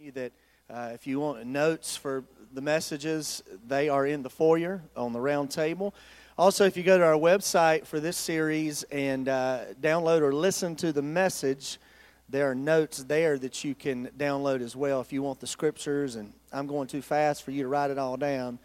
[0.00, 0.32] you that
[0.70, 2.22] uh, if you want notes for
[2.52, 5.92] the messages, they are in the foyer on the round table.
[6.36, 10.76] Also, if you go to our website for this series and uh, download or listen
[10.76, 11.78] to the message,
[12.28, 15.00] there are notes there that you can download as well.
[15.00, 17.98] If you want the scriptures, and I'm going too fast for you to write it
[17.98, 18.60] all down,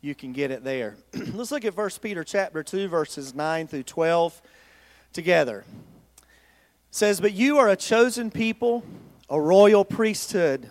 [0.00, 0.96] you can get it there.
[1.34, 4.40] Let's look at 1 Peter chapter 2, verses 9 through 12
[5.12, 5.64] together.
[6.16, 6.24] It
[6.92, 8.84] says, But you are a chosen people,
[9.28, 10.70] a royal priesthood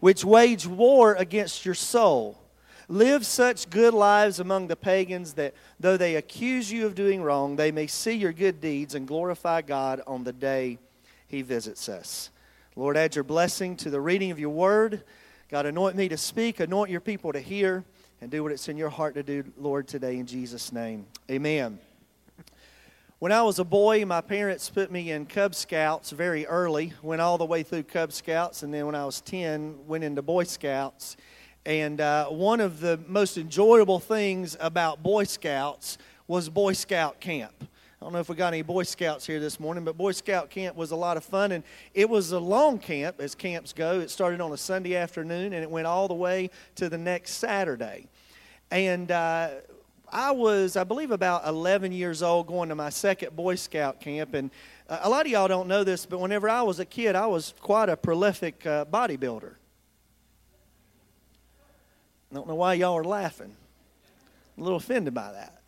[0.00, 2.38] which wage war against your soul.
[2.88, 7.54] Live such good lives among the pagans that though they accuse you of doing wrong,
[7.54, 10.78] they may see your good deeds and glorify God on the day
[11.28, 12.30] he visits us.
[12.74, 15.04] Lord, add your blessing to the reading of your word.
[15.48, 17.84] God, anoint me to speak, anoint your people to hear,
[18.20, 21.06] and do what it's in your heart to do, Lord, today in Jesus' name.
[21.30, 21.78] Amen.
[23.20, 27.20] When I was a boy, my parents put me in Cub Scouts very early, went
[27.20, 30.44] all the way through Cub Scouts, and then when I was 10, went into Boy
[30.44, 31.18] Scouts.
[31.66, 37.52] And uh, one of the most enjoyable things about Boy Scouts was Boy Scout camp.
[37.60, 37.66] I
[38.00, 40.74] don't know if we got any Boy Scouts here this morning, but Boy Scout camp
[40.74, 41.52] was a lot of fun.
[41.52, 41.62] And
[41.92, 44.00] it was a long camp, as camps go.
[44.00, 47.32] It started on a Sunday afternoon and it went all the way to the next
[47.32, 48.08] Saturday.
[48.70, 49.50] And uh,
[50.12, 54.34] I was, I believe, about 11 years old going to my second Boy Scout camp.
[54.34, 54.50] And
[54.88, 57.26] uh, a lot of y'all don't know this, but whenever I was a kid, I
[57.26, 59.52] was quite a prolific uh, bodybuilder.
[62.30, 63.54] I don't know why y'all are laughing.
[64.56, 65.62] I'm a little offended by that.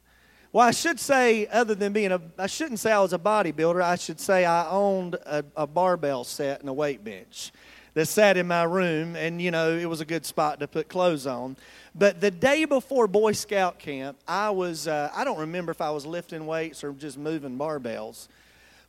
[0.53, 3.83] Well, I should say, other than being a, I shouldn't say I was a bodybuilder.
[3.83, 7.53] I should say I owned a, a barbell set and a weight bench
[7.95, 10.89] that sat in my room, and you know, it was a good spot to put
[10.89, 11.57] clothes on.
[11.95, 15.91] But the day before Boy Scout camp, I was, uh, I don't remember if I
[15.91, 18.29] was lifting weights or just moving barbells,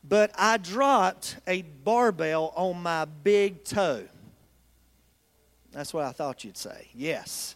[0.07, 4.03] but I dropped a barbell on my big toe.
[5.71, 6.87] That's what I thought you'd say.
[6.93, 7.55] Yes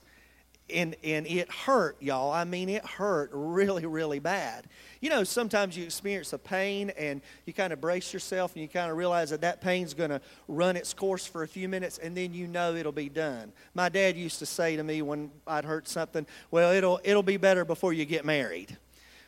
[0.70, 2.32] and and it hurt y'all.
[2.32, 4.66] I mean it hurt really really bad.
[5.02, 8.68] You know sometimes you experience a pain and you kind of brace yourself and you
[8.68, 11.98] kind of realize that that pain's going to run its course for a few minutes
[11.98, 13.52] and then you know it'll be done.
[13.74, 17.38] My dad used to say to me when i'd hurt something well it'll it'll be
[17.38, 18.78] better before you get married.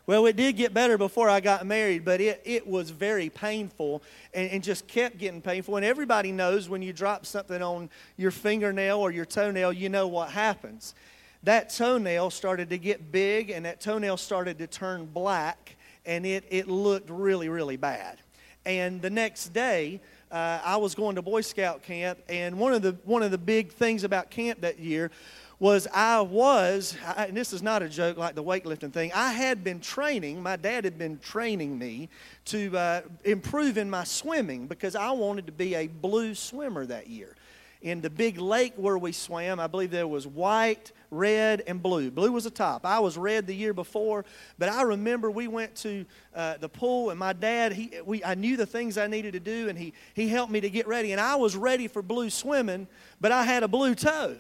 [0.10, 4.02] Well, it did get better before I got married, but it, it was very painful
[4.34, 5.76] and, and just kept getting painful.
[5.76, 10.08] And everybody knows when you drop something on your fingernail or your toenail, you know
[10.08, 10.96] what happens
[11.44, 16.44] that toenail started to get big and that toenail started to turn black and it,
[16.50, 18.18] it looked really, really bad.
[18.66, 20.02] And the next day,
[20.32, 23.38] uh, I was going to Boy Scout camp, and one of the one of the
[23.38, 25.12] big things about camp that year
[25.60, 29.12] was I was, I, and this is not a joke like the weightlifting thing.
[29.14, 30.42] I had been training.
[30.42, 32.10] My dad had been training me
[32.46, 37.08] to uh, improve in my swimming because I wanted to be a blue swimmer that
[37.08, 37.36] year
[37.82, 42.12] in the big lake where we swam, I believe there was white, red, and blue.
[42.12, 42.86] Blue was the top.
[42.86, 44.26] I was red the year before,
[44.58, 46.06] but I remember we went to
[46.36, 49.40] uh, the pool, and my dad, he, we, I knew the things I needed to
[49.40, 51.12] do, and he, he helped me to get ready.
[51.12, 52.88] And I was ready for blue swimming,
[53.20, 54.38] but I had a blue toe.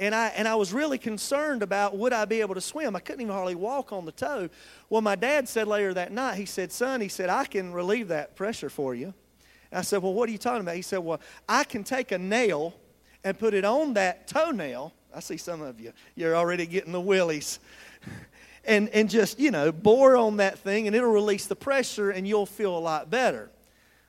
[0.00, 2.94] And I, and I was really concerned about would I be able to swim.
[2.94, 4.48] I couldn't even hardly walk on the toe.
[4.88, 8.08] Well, my dad said later that night, he said, Son, he said, I can relieve
[8.08, 9.12] that pressure for you.
[9.72, 10.76] I said, Well, what are you talking about?
[10.76, 12.74] He said, Well, I can take a nail
[13.24, 14.92] and put it on that toenail.
[15.14, 17.58] I see some of you, you're already getting the willies.
[18.64, 22.26] and, and just, you know, bore on that thing and it'll release the pressure and
[22.26, 23.50] you'll feel a lot better.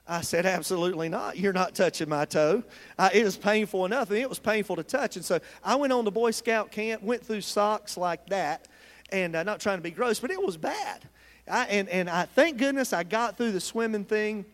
[0.08, 1.38] I said, absolutely not.
[1.38, 2.64] You're not touching my toe.
[2.98, 4.10] It is painful enough.
[4.10, 5.16] Mean, it was painful to touch.
[5.16, 8.68] And so I went on the Boy Scout camp, went through socks like that,
[9.12, 11.08] and uh, not trying to be gross, but it was bad.
[11.48, 14.46] I, and, and I thank goodness I got through the swimming thing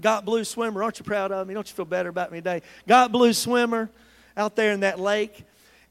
[0.00, 0.82] Got blue swimmer.
[0.82, 1.54] Aren't you proud of me?
[1.54, 2.62] Don't you feel better about me today?
[2.88, 3.90] Got blue swimmer
[4.36, 5.44] out there in that lake.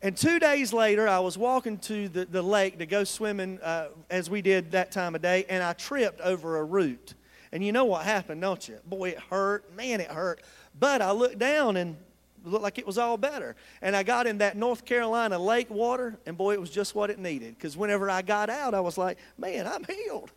[0.03, 3.87] And two days later, I was walking to the, the lake to go swimming uh,
[4.09, 7.13] as we did that time of day, and I tripped over a root.
[7.53, 8.79] And you know what happened, don't you?
[8.85, 9.73] Boy, it hurt.
[9.77, 10.41] Man, it hurt.
[10.77, 11.95] But I looked down and
[12.43, 13.55] looked like it was all better.
[13.81, 17.09] And I got in that North Carolina lake water, and boy, it was just what
[17.09, 17.55] it needed.
[17.55, 20.33] Because whenever I got out, I was like, man, I'm healed.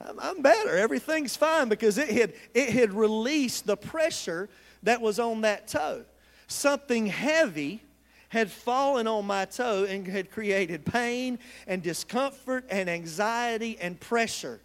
[0.00, 0.78] I'm, I'm better.
[0.78, 4.48] Everything's fine because it had, it had released the pressure
[4.82, 6.06] that was on that toe.
[6.46, 7.82] Something heavy
[8.30, 14.60] had fallen on my toe and had created pain and discomfort and anxiety and pressure.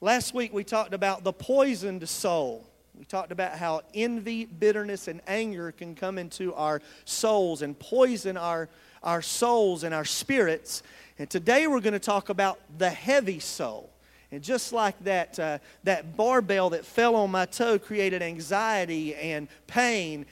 [0.00, 2.66] Last week we talked about the poisoned soul.
[2.98, 8.36] We talked about how envy, bitterness, and anger can come into our souls and poison
[8.36, 8.68] our,
[9.02, 10.82] our souls and our spirits.
[11.18, 13.90] And today we're going to talk about the heavy soul.
[14.32, 19.46] And just like that, uh, that barbell that fell on my toe created anxiety and
[19.68, 20.26] pain,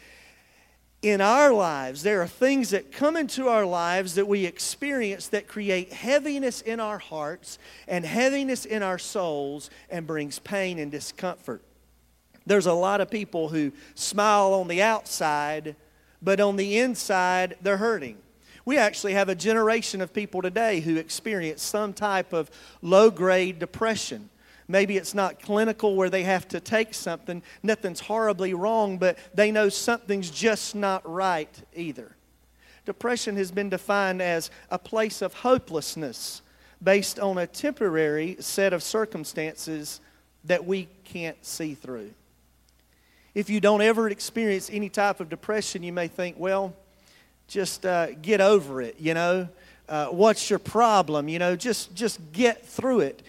[1.04, 5.46] in our lives, there are things that come into our lives that we experience that
[5.46, 11.62] create heaviness in our hearts and heaviness in our souls and brings pain and discomfort.
[12.46, 15.76] There's a lot of people who smile on the outside,
[16.22, 18.16] but on the inside, they're hurting.
[18.64, 22.50] We actually have a generation of people today who experience some type of
[22.80, 24.30] low grade depression.
[24.66, 27.42] Maybe it's not clinical where they have to take something.
[27.62, 32.16] Nothing's horribly wrong, but they know something's just not right either.
[32.86, 36.42] Depression has been defined as a place of hopelessness
[36.82, 40.00] based on a temporary set of circumstances
[40.44, 42.10] that we can't see through.
[43.34, 46.74] If you don't ever experience any type of depression, you may think, well,
[47.48, 49.48] just uh, get over it, you know.
[49.88, 51.28] Uh, what's your problem?
[51.28, 53.22] You know, just, just get through it.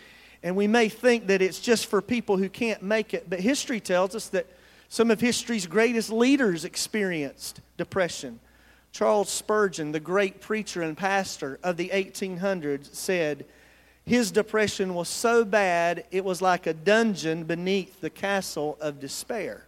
[0.46, 3.80] And we may think that it's just for people who can't make it, but history
[3.80, 4.46] tells us that
[4.90, 8.40] some of history's greatest leaders experienced depression.
[8.92, 13.46] Charles Spurgeon, the great preacher and pastor of the 1800s, said,
[14.06, 19.66] His depression was so bad it was like a dungeon beneath the castle of despair.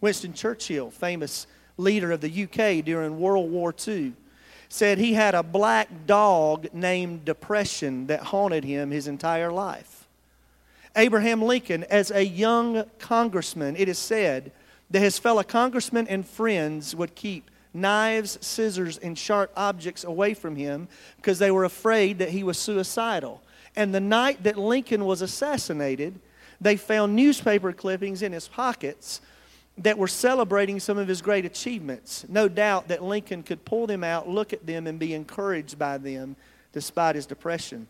[0.00, 1.46] Winston Churchill, famous
[1.76, 4.14] leader of the UK during World War II,
[4.72, 10.08] said he had a black dog named Depression that haunted him his entire life.
[10.96, 14.50] Abraham Lincoln, as a young congressman, it is said
[14.90, 20.56] that his fellow congressmen and friends would keep knives, scissors, and sharp objects away from
[20.56, 23.42] him because they were afraid that he was suicidal.
[23.76, 26.18] And the night that Lincoln was assassinated,
[26.62, 29.20] they found newspaper clippings in his pockets
[29.78, 32.26] that were celebrating some of his great achievements.
[32.28, 35.98] No doubt that Lincoln could pull them out, look at them, and be encouraged by
[35.98, 36.36] them
[36.72, 37.86] despite his depression.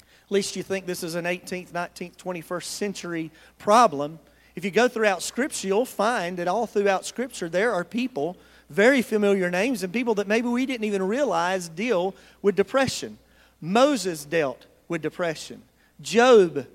[0.00, 4.18] At least you think this is an 18th, 19th, 21st century problem.
[4.54, 8.36] If you go throughout Scripture, you'll find that all throughout Scripture there are people,
[8.68, 13.18] very familiar names, and people that maybe we didn't even realize deal with depression.
[13.60, 15.62] Moses dealt with depression,
[16.00, 16.66] Job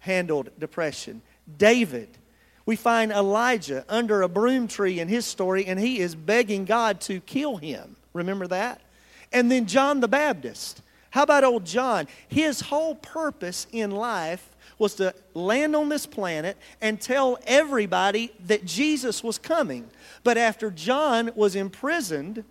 [0.00, 1.22] handled depression,
[1.56, 2.08] David
[2.68, 7.00] we find Elijah under a broom tree in his story, and he is begging God
[7.00, 7.96] to kill him.
[8.12, 8.82] Remember that?
[9.32, 10.82] And then John the Baptist.
[11.08, 12.08] How about old John?
[12.28, 14.46] His whole purpose in life
[14.78, 19.88] was to land on this planet and tell everybody that Jesus was coming.
[20.22, 22.44] But after John was imprisoned,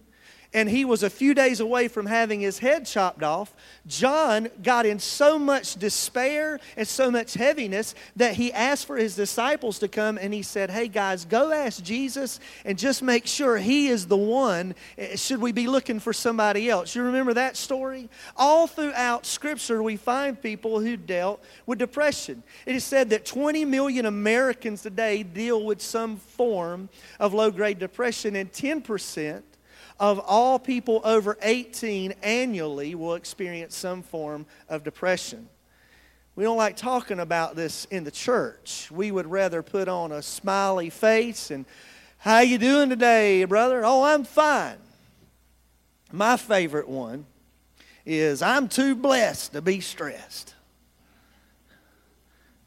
[0.53, 3.53] and he was a few days away from having his head chopped off,
[3.85, 9.15] John got in so much despair and so much heaviness that he asked for his
[9.15, 13.57] disciples to come and he said, Hey guys, go ask Jesus and just make sure
[13.57, 14.73] he is the one.
[14.97, 16.95] Eh, should we be looking for somebody else?
[16.95, 18.09] You remember that story?
[18.35, 22.43] All throughout Scripture, we find people who dealt with depression.
[22.65, 26.89] It is said that 20 million Americans today deal with some form
[27.19, 29.43] of low grade depression, and 10%
[29.99, 35.49] of all people over 18 annually will experience some form of depression.
[36.35, 38.89] We don't like talking about this in the church.
[38.91, 41.65] We would rather put on a smiley face and
[42.19, 43.83] how you doing today, brother?
[43.83, 44.77] Oh, I'm fine.
[46.11, 47.25] My favorite one
[48.05, 50.53] is I'm too blessed to be stressed.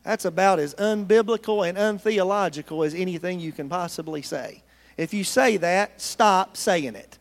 [0.03, 4.63] That's about as unbiblical and untheological as anything you can possibly say.
[4.97, 7.19] If you say that, stop saying it.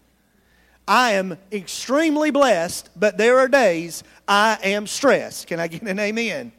[0.89, 5.46] I am extremely blessed, but there are days I am stressed.
[5.46, 6.51] Can I get an amen?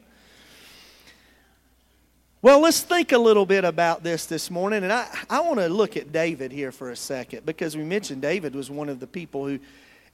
[2.41, 4.85] Well, let's think a little bit about this this morning.
[4.85, 8.21] And I, I want to look at David here for a second because we mentioned
[8.21, 9.59] David was one of the people who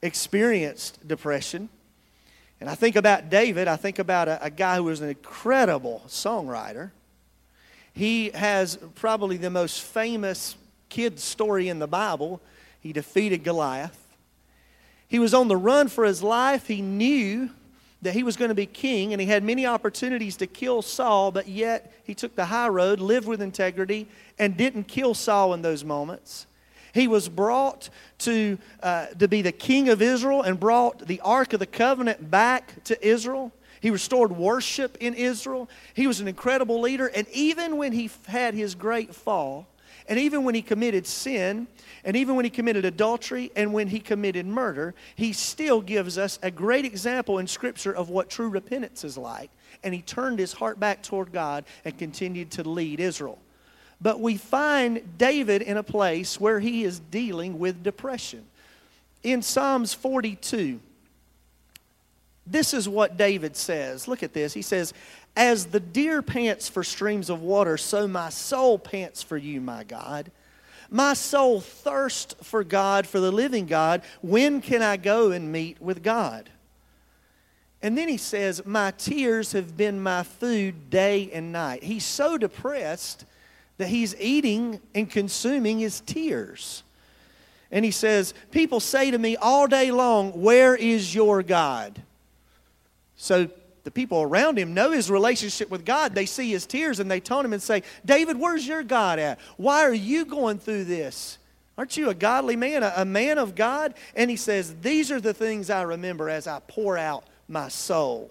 [0.02, 1.68] experienced depression.
[2.60, 6.02] And I think about David, I think about a, a guy who was an incredible
[6.08, 6.90] songwriter.
[7.94, 10.56] He has probably the most famous
[10.88, 12.40] kid story in the Bible.
[12.80, 14.06] He defeated Goliath.
[15.08, 16.66] He was on the run for his life.
[16.66, 17.50] He knew
[18.02, 21.32] that he was going to be king, and he had many opportunities to kill Saul,
[21.32, 24.06] but yet he took the high road, lived with integrity,
[24.38, 26.46] and didn't kill Saul in those moments.
[26.94, 31.52] He was brought to, uh, to be the king of Israel and brought the Ark
[31.52, 33.52] of the Covenant back to Israel.
[33.80, 35.68] He restored worship in Israel.
[35.94, 37.06] He was an incredible leader.
[37.06, 39.66] And even when he had his great fall,
[40.08, 41.68] And even when he committed sin,
[42.02, 46.38] and even when he committed adultery, and when he committed murder, he still gives us
[46.42, 49.50] a great example in Scripture of what true repentance is like.
[49.84, 53.38] And he turned his heart back toward God and continued to lead Israel.
[54.00, 58.46] But we find David in a place where he is dealing with depression.
[59.22, 60.80] In Psalms 42,
[62.50, 64.08] this is what David says.
[64.08, 64.54] Look at this.
[64.54, 64.94] He says,
[65.36, 69.84] As the deer pants for streams of water, so my soul pants for you, my
[69.84, 70.30] God.
[70.90, 74.02] My soul thirsts for God, for the living God.
[74.22, 76.48] When can I go and meet with God?
[77.82, 81.84] And then he says, My tears have been my food day and night.
[81.84, 83.24] He's so depressed
[83.76, 86.82] that he's eating and consuming his tears.
[87.70, 92.02] And he says, People say to me all day long, Where is your God?
[93.18, 93.50] So
[93.84, 96.14] the people around him know his relationship with God.
[96.14, 99.38] They see his tears and they taunt him and say, David, where's your God at?
[99.56, 101.38] Why are you going through this?
[101.76, 103.94] Aren't you a godly man, a man of God?
[104.16, 108.30] And he says, These are the things I remember as I pour out my soul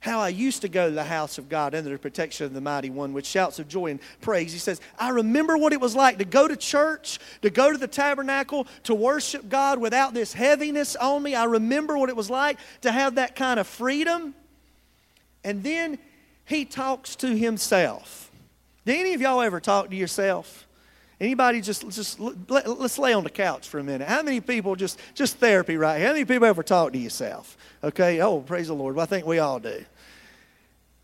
[0.00, 2.60] how I used to go to the house of God under the protection of the
[2.60, 4.50] mighty one with shouts of joy and praise.
[4.50, 7.76] He says, I remember what it was like to go to church, to go to
[7.76, 11.34] the tabernacle, to worship God without this heaviness on me.
[11.34, 14.34] I remember what it was like to have that kind of freedom.
[15.44, 15.98] And then
[16.46, 18.30] he talks to himself.
[18.86, 20.66] Do any of y'all ever talk to yourself?
[21.20, 24.08] Anybody just just let, us lay on the couch for a minute.
[24.08, 26.06] How many people just just therapy right here?
[26.06, 27.58] How many people ever talk to yourself?
[27.84, 28.96] Okay, oh praise the Lord.
[28.96, 29.84] Well, I think we all do.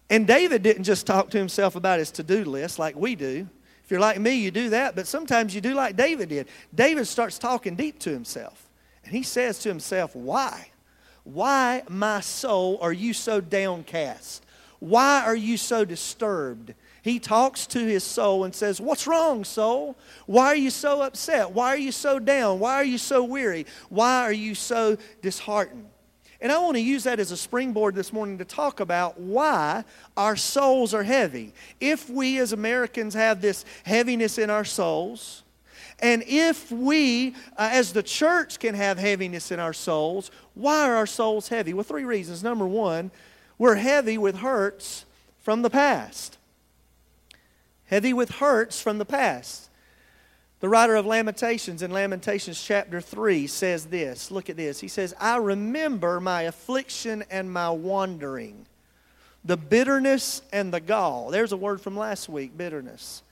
[0.09, 3.49] And David didn't just talk to himself about his to-do list like we do.
[3.85, 6.49] If you're like me, you do that, but sometimes you do like David did.
[6.75, 8.69] David starts talking deep to himself.
[9.05, 10.71] And he says to himself, Why?
[11.25, 14.45] Why, my soul, are you so downcast?
[14.79, 16.75] Why are you so disturbed?
[17.07, 19.95] He talks to his soul and says, What's wrong, soul?
[20.27, 21.53] Why are you so upset?
[21.53, 22.59] Why are you so down?
[22.59, 23.65] Why are you so weary?
[23.91, 25.87] Why are you so disheartened?
[26.41, 29.85] And I want to use that as a springboard this morning to talk about why
[30.17, 31.55] our souls are heavy.
[31.79, 35.45] If we as Americans have this heaviness in our souls,
[36.01, 40.97] and if we, uh, as the church, can have heaviness in our souls, why are
[40.97, 41.73] our souls heavy?
[41.73, 42.43] Well, three reasons.
[42.43, 43.13] Number one,
[43.59, 45.05] we're heavy with hurts
[45.39, 46.36] from the past
[47.87, 49.69] heavy with hurts from the past.
[50.61, 54.31] The writer of Lamentations in Lamentations chapter 3 says this.
[54.31, 54.81] Look at this.
[54.81, 58.67] He says, I remember my affliction and my wandering,
[59.45, 61.31] the bitterness and the gall.
[61.31, 63.23] There's a word from last week bitterness.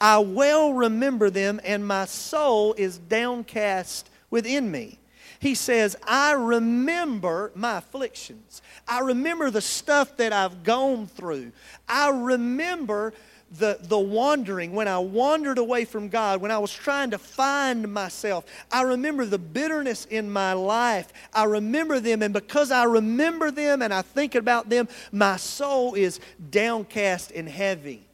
[0.00, 4.98] I well remember them, and my soul is downcast within me.
[5.40, 8.62] He says, I remember my afflictions.
[8.86, 11.52] I remember the stuff that I've gone through.
[11.88, 13.14] I remember
[13.50, 17.92] the, the wandering, when I wandered away from God, when I was trying to find
[17.92, 21.12] myself, I remember the bitterness in my life.
[21.32, 25.94] I remember them, and because I remember them and I think about them, my soul
[25.94, 28.04] is downcast and heavy.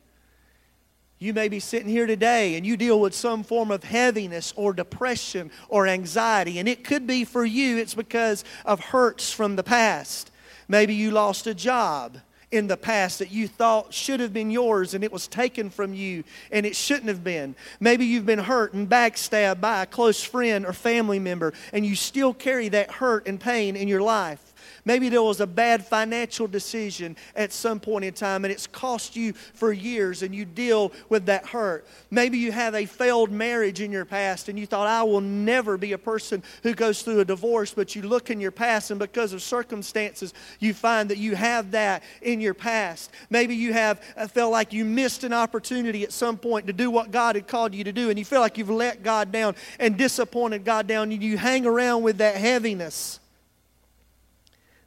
[1.18, 4.72] You may be sitting here today and you deal with some form of heaviness or
[4.72, 9.62] depression or anxiety, and it could be for you, it's because of hurts from the
[9.64, 10.30] past.
[10.68, 12.18] Maybe you lost a job
[12.54, 15.94] in the past that you thought should have been yours and it was taken from
[15.94, 17.54] you and it shouldn't have been.
[17.80, 21.96] Maybe you've been hurt and backstabbed by a close friend or family member and you
[21.96, 24.43] still carry that hurt and pain in your life.
[24.84, 29.16] Maybe there was a bad financial decision at some point in time and it's cost
[29.16, 31.86] you for years and you deal with that hurt.
[32.10, 35.78] Maybe you have a failed marriage in your past and you thought, I will never
[35.78, 39.00] be a person who goes through a divorce, but you look in your past and
[39.00, 43.10] because of circumstances, you find that you have that in your past.
[43.30, 46.90] Maybe you have uh, felt like you missed an opportunity at some point to do
[46.90, 49.54] what God had called you to do and you feel like you've let God down
[49.78, 53.20] and disappointed God down and you hang around with that heaviness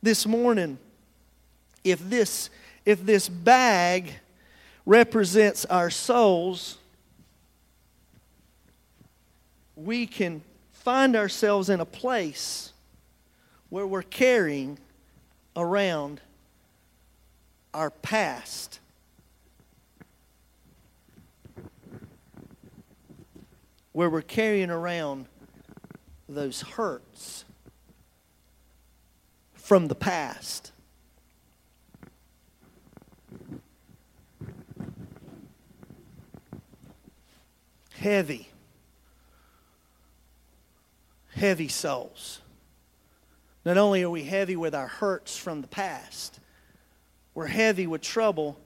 [0.02, 0.78] this morning.
[1.84, 2.50] If this
[2.86, 4.14] if this bag
[4.86, 6.78] represents our souls
[9.78, 10.42] we can
[10.74, 12.74] find ourselves in a place
[13.70, 14.80] where we're carrying
[15.56, 16.20] around
[17.74, 18.80] our past.
[23.92, 25.28] Where we're carrying around
[26.28, 27.46] those hurts
[29.68, 30.72] from the past.
[37.92, 38.48] Heavy,
[41.36, 42.40] heavy souls.
[43.66, 46.40] Not only are we heavy with our hurts from the past,
[47.36, 48.58] we're heavy with trouble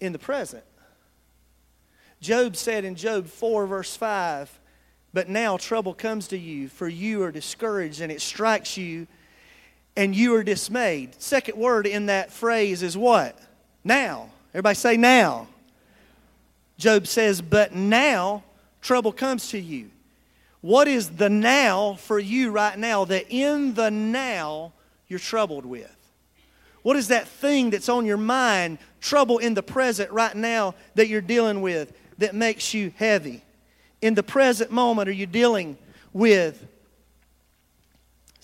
[0.00, 0.64] in the present.
[2.20, 4.58] Job said in Job 4, verse 5,
[5.12, 9.06] But now trouble comes to you, for you are discouraged, and it strikes you,
[9.96, 11.20] and you are dismayed.
[11.20, 13.38] Second word in that phrase is what?
[13.84, 14.30] Now.
[14.54, 15.48] Everybody say now.
[16.76, 18.42] Job says, But now
[18.80, 19.90] trouble comes to you.
[20.60, 24.72] What is the now for you right now that in the now
[25.08, 25.94] you're troubled with?
[26.82, 31.08] What is that thing that's on your mind, trouble in the present right now that
[31.08, 33.42] you're dealing with that makes you heavy?
[34.00, 35.78] In the present moment, are you dealing
[36.12, 36.64] with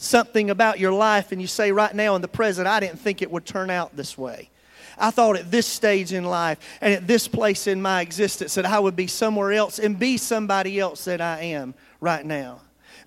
[0.00, 3.20] something about your life and you say, right now in the present, I didn't think
[3.20, 4.48] it would turn out this way?
[4.96, 8.64] I thought at this stage in life and at this place in my existence that
[8.64, 12.60] I would be somewhere else and be somebody else that I am right now.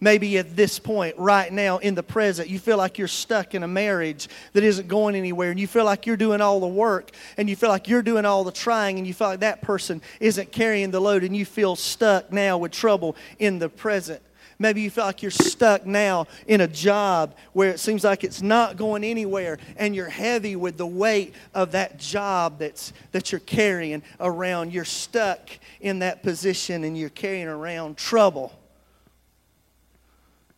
[0.04, 3.62] Maybe at this point, right now, in the present, you feel like you're stuck in
[3.62, 7.12] a marriage that isn't going anywhere, and you feel like you're doing all the work,
[7.38, 10.02] and you feel like you're doing all the trying, and you feel like that person
[10.20, 14.24] isn't carrying the load, and you feel stuck now with trouble in the present.
[14.62, 18.44] Maybe you feel like you're stuck now in a job where it seems like it's
[18.44, 23.40] not going anywhere and you're heavy with the weight of that job that's, that you're
[23.40, 24.72] carrying around.
[24.72, 25.50] You're stuck
[25.80, 28.54] in that position and you're carrying around trouble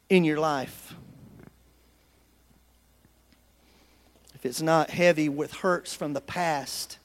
[0.09, 0.93] in your life.
[4.35, 6.97] If it's not heavy with hurts from the past,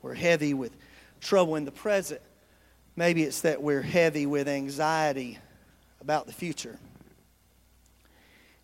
[0.00, 0.72] we're heavy with
[1.20, 2.22] trouble in the present.
[2.96, 5.38] Maybe it's that we're heavy with anxiety
[6.00, 6.78] about the future.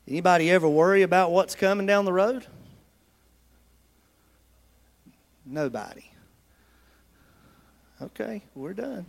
[0.06, 2.46] Anybody ever worry about what's coming down the road?
[5.44, 6.04] Nobody.
[8.02, 9.04] Okay, we're done.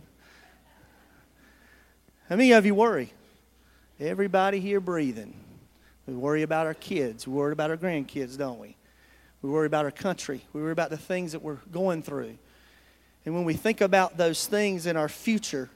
[2.28, 3.12] How many of you worry?
[4.00, 5.34] Everybody here breathing.
[6.06, 7.26] We worry about our kids.
[7.28, 8.76] We worry about our grandkids, don't we?
[9.40, 10.42] We worry about our country.
[10.52, 12.38] We worry about the things that we're going through.
[13.24, 15.70] And when we think about those things in our future,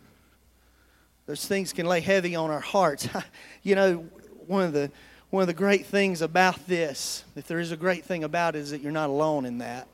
[1.26, 3.08] those things can lay heavy on our hearts.
[3.62, 4.06] you know,
[4.46, 4.90] one of the
[5.30, 8.60] one of the great things about this, if there is a great thing about it,
[8.60, 9.88] is that you're not alone in that.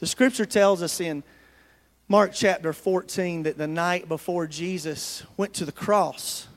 [0.00, 1.22] The scripture tells us in
[2.08, 6.48] Mark chapter 14 that the night before Jesus went to the cross,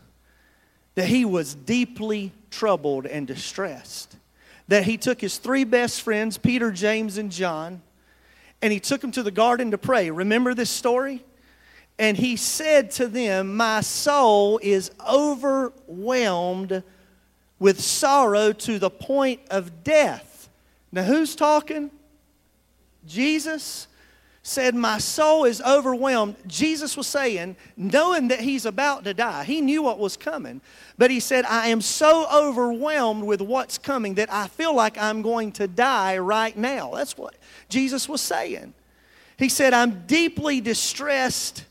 [0.96, 4.18] that he was deeply troubled and distressed.
[4.68, 7.82] That he took his three best friends, Peter, James, and John,
[8.62, 10.10] and he took them to the garden to pray.
[10.10, 11.24] Remember this story?
[12.00, 16.84] And he said to them, My soul is overwhelmed
[17.60, 20.50] with sorrow to the point of death.
[20.92, 21.92] Now, who's talking?
[23.06, 23.88] Jesus
[24.48, 26.36] said, My soul is overwhelmed.
[26.48, 30.62] Jesus was saying, knowing that he's about to die, he knew what was coming.
[30.98, 35.22] But he said, I am so overwhelmed with what's coming that I feel like I'm
[35.22, 36.92] going to die right now.
[36.96, 37.36] That's what
[37.68, 38.74] Jesus was saying.
[39.38, 41.66] He said, I'm deeply distressed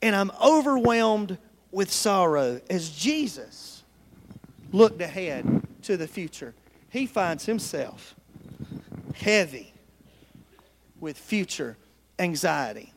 [0.00, 1.38] and I'm overwhelmed
[1.72, 2.60] with sorrow.
[2.70, 3.82] As Jesus
[4.72, 6.54] looked ahead to the future,
[6.88, 8.14] he finds himself
[9.14, 9.72] heavy
[11.00, 11.76] with future
[12.20, 12.92] anxiety.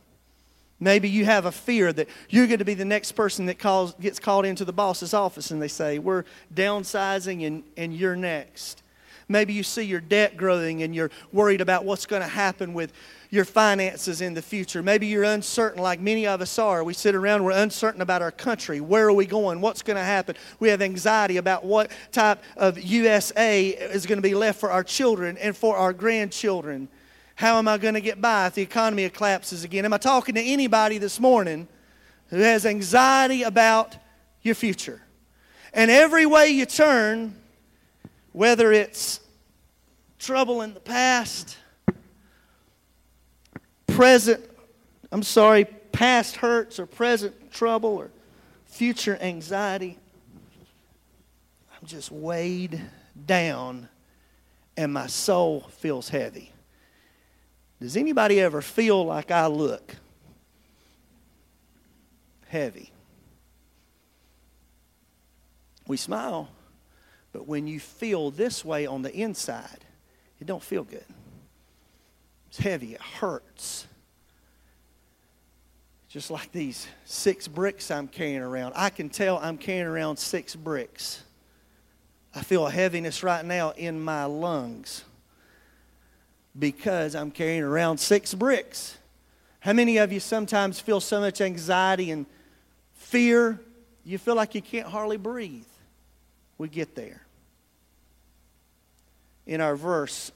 [0.80, 3.94] Maybe you have a fear that you're going to be the next person that calls,
[3.96, 8.84] gets called into the boss's office and they say, We're downsizing and, and you're next.
[9.30, 12.92] Maybe you see your debt growing and you're worried about what's going to happen with
[13.30, 14.84] your finances in the future.
[14.84, 16.84] Maybe you're uncertain, like many of us are.
[16.84, 18.82] We sit around, we're uncertain about our country.
[18.82, 19.62] Where are we going?
[19.62, 20.36] What's going to happen?
[20.60, 24.84] We have anxiety about what type of USA is going to be left for our
[24.84, 26.90] children and for our grandchildren.
[27.36, 29.86] How am I going to get by if the economy collapses again?
[29.86, 31.68] Am I talking to anybody this morning
[32.28, 33.98] who has anxiety about
[34.42, 35.02] your future?
[35.74, 37.36] And every way you turn,
[38.32, 39.20] whether it's
[40.20, 41.58] trouble in the past,
[43.88, 44.44] present,
[45.12, 48.12] I'm sorry, past hurts or present trouble or
[48.66, 49.98] future anxiety,
[51.76, 52.80] I'm just weighed
[53.26, 53.90] down
[54.78, 56.53] and my soul feels heavy.
[57.84, 59.94] Does anybody ever feel like I look?
[62.48, 62.94] Heavy.
[65.86, 66.48] We smile.
[67.34, 69.84] But when you feel this way on the inside,
[70.40, 71.04] it don't feel good.
[72.48, 73.86] It's heavy, it hurts.
[76.08, 78.72] Just like these six bricks I'm carrying around.
[78.78, 81.22] I can tell I'm carrying around six bricks.
[82.34, 85.04] I feel a heaviness right now in my lungs
[86.58, 88.98] because I'm carrying around six bricks.
[89.60, 92.26] How many of you sometimes feel so much anxiety and
[92.94, 93.60] fear,
[94.04, 95.66] you feel like you can't hardly breathe?
[96.58, 97.24] We get there
[99.46, 100.32] in our verse,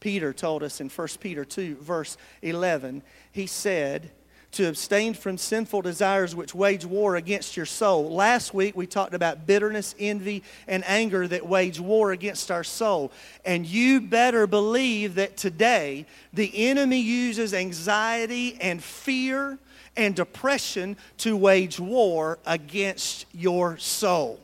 [0.00, 3.02] Peter told us in 1 Peter 2, verse 11.
[3.32, 4.10] He said,
[4.56, 8.10] to abstain from sinful desires which wage war against your soul.
[8.10, 13.12] Last week we talked about bitterness, envy, and anger that wage war against our soul.
[13.44, 19.58] And you better believe that today the enemy uses anxiety and fear
[19.94, 24.40] and depression to wage war against your soul,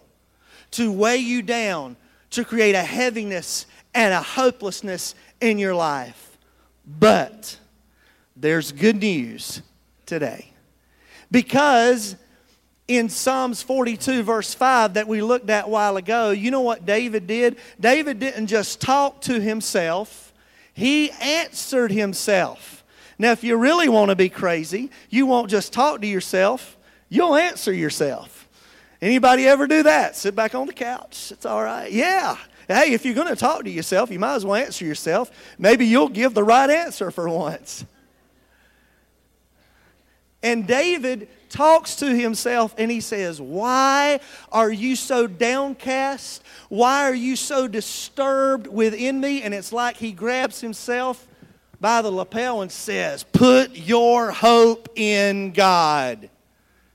[0.73, 1.97] to weigh you down,
[2.33, 6.37] to create a heaviness and a hopelessness in your life.
[6.87, 7.59] But
[8.37, 9.63] there's good news
[10.07, 10.49] today.
[11.31, 12.17] Because
[12.89, 16.85] in Psalms 42, verse 5, that we looked at a while ago, you know what
[16.85, 17.57] David did?
[17.81, 20.33] David didn't just talk to himself,
[20.75, 22.85] he answered himself.
[23.19, 26.77] Now, if you really want to be crazy, you won't just talk to yourself,
[27.09, 28.49] you'll answer yourself.
[29.01, 30.17] Anybody ever do that?
[30.17, 31.33] Sit back on the couch.
[31.33, 31.91] It's all right.
[31.91, 32.37] Yeah.
[32.69, 35.31] Hey, if you're going to talk to yourself, you might as well answer yourself.
[35.59, 37.85] Maybe you'll give the right answer for once.
[40.43, 46.43] And David talks to himself and he says, Why are you so downcast?
[46.69, 49.43] Why are you so disturbed within me?
[49.43, 51.29] And it's like he grabs himself
[51.81, 56.29] by the lapel and says, Put your hope in God.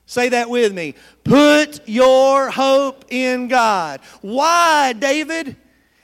[0.04, 0.94] Say that with me.
[1.24, 4.00] Put your hope in God.
[4.22, 5.56] Why, David?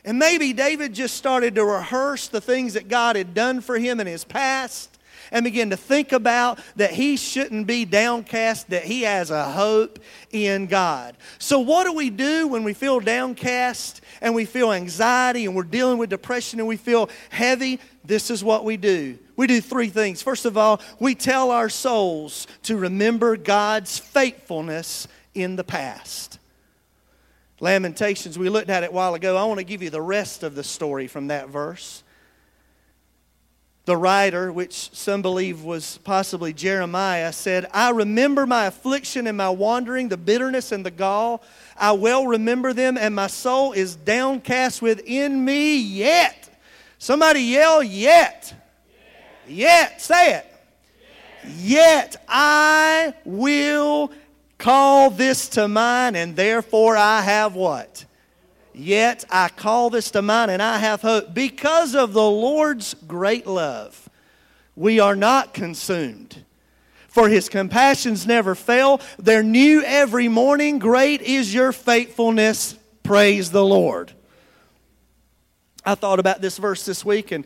[0.05, 4.01] And maybe David just started to rehearse the things that God had done for him
[4.01, 4.94] in his past
[5.35, 9.99] and begin to think about that he shouldn't be downcast, that he has a hope
[10.31, 11.17] in God.
[11.39, 15.65] So, what do we do when we feel downcast and we feel anxiety and we're
[15.65, 17.81] dealing with depression and we feel heavy?
[18.05, 19.19] This is what we do.
[19.35, 20.23] We do three things.
[20.23, 26.39] First of all, we tell our souls to remember God's faithfulness in the past.
[27.59, 29.37] Lamentations, we looked at it a while ago.
[29.37, 32.04] I want to give you the rest of the story from that verse.
[33.87, 39.51] The writer, which some believe was possibly Jeremiah, said, I remember my affliction and my
[39.51, 41.43] wandering, the bitterness and the gall.
[41.77, 46.49] I well remember them, and my soul is downcast within me yet.
[46.99, 48.55] Somebody yell, yet.
[49.47, 49.59] Yet.
[49.59, 50.01] yet.
[50.01, 50.47] Say it.
[51.43, 52.15] Yet.
[52.15, 54.11] yet I will
[54.57, 58.07] call this to mind, and therefore I have what?
[58.75, 61.33] Yet I call this to mind and I have hope.
[61.33, 64.09] Because of the Lord's great love,
[64.75, 66.45] we are not consumed.
[67.09, 69.01] For his compassions never fail.
[69.19, 70.81] They're new every morning.
[70.81, 72.77] Great is your faithfulness.
[73.05, 74.13] Praise the Lord.
[75.85, 77.45] I thought about this verse this week, and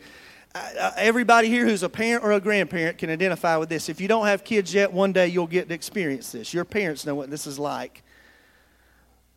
[0.55, 3.89] uh, uh, everybody here who's a parent or a grandparent can identify with this.
[3.89, 6.51] If you don't have kids yet, one day you'll get to experience this.
[6.51, 8.01] Your parents know what this is like.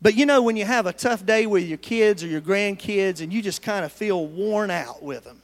[0.03, 3.21] But you know, when you have a tough day with your kids or your grandkids
[3.21, 5.37] and you just kind of feel worn out with them,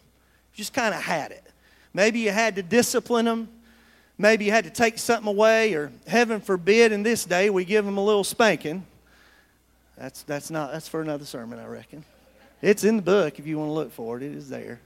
[0.54, 1.46] you just kind of had it.
[1.94, 3.48] Maybe you had to discipline them.
[4.18, 7.86] Maybe you had to take something away, or heaven forbid, in this day we give
[7.86, 8.86] them a little spanking.
[9.98, 12.04] That's, that's, not, that's for another sermon, I reckon.
[12.62, 14.82] It's in the book if you want to look for it, it is there.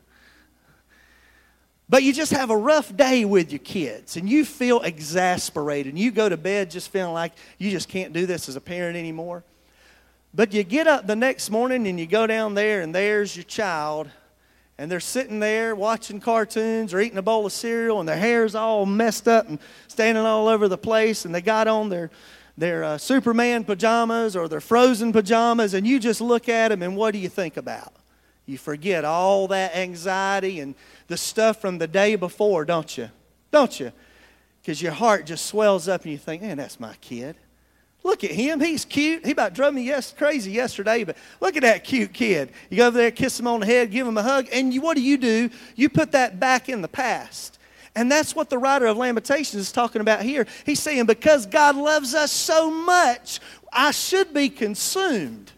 [1.89, 5.99] But you just have a rough day with your kids and you feel exasperated and
[5.99, 8.97] you go to bed just feeling like you just can't do this as a parent
[8.97, 9.43] anymore.
[10.33, 13.43] But you get up the next morning and you go down there, and there's your
[13.43, 14.09] child,
[14.77, 18.55] and they're sitting there watching cartoons or eating a bowl of cereal, and their hair's
[18.55, 22.09] all messed up and standing all over the place, and they got on their
[22.57, 26.95] their uh, Superman pajamas or their frozen pajamas, and you just look at them, and
[26.95, 27.93] what do you think about?
[28.45, 30.75] You forget all that anxiety and
[31.07, 33.09] the stuff from the day before, don't you?
[33.51, 33.91] Don't you?
[34.61, 37.35] Because your heart just swells up and you think, man, that's my kid.
[38.03, 38.59] Look at him.
[38.59, 39.25] He's cute.
[39.25, 42.51] He about drove me yes, crazy yesterday, but look at that cute kid.
[42.69, 44.81] You go over there, kiss him on the head, give him a hug, and you,
[44.81, 45.49] what do you do?
[45.75, 47.59] You put that back in the past.
[47.95, 50.47] And that's what the writer of Lamentations is talking about here.
[50.65, 53.39] He's saying, because God loves us so much,
[53.71, 55.51] I should be consumed.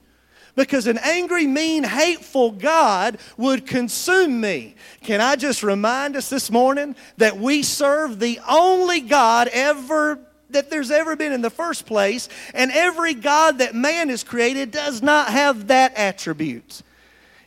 [0.56, 4.76] Because an angry, mean, hateful God would consume me.
[5.02, 10.20] Can I just remind us this morning that we serve the only God ever
[10.56, 14.72] that there's ever been in the first place, and every God that man has created
[14.72, 16.82] does not have that attribute.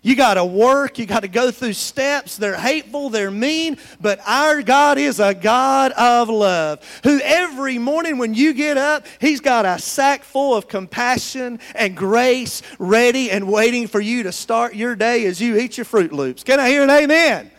[0.01, 2.37] You got to work, you got to go through steps.
[2.37, 8.17] They're hateful, they're mean, but our God is a God of love who every morning
[8.17, 13.51] when you get up, He's got a sack full of compassion and grace ready and
[13.51, 16.45] waiting for you to start your day as you eat your Froot Loops.
[16.45, 17.51] Can I hear an amen?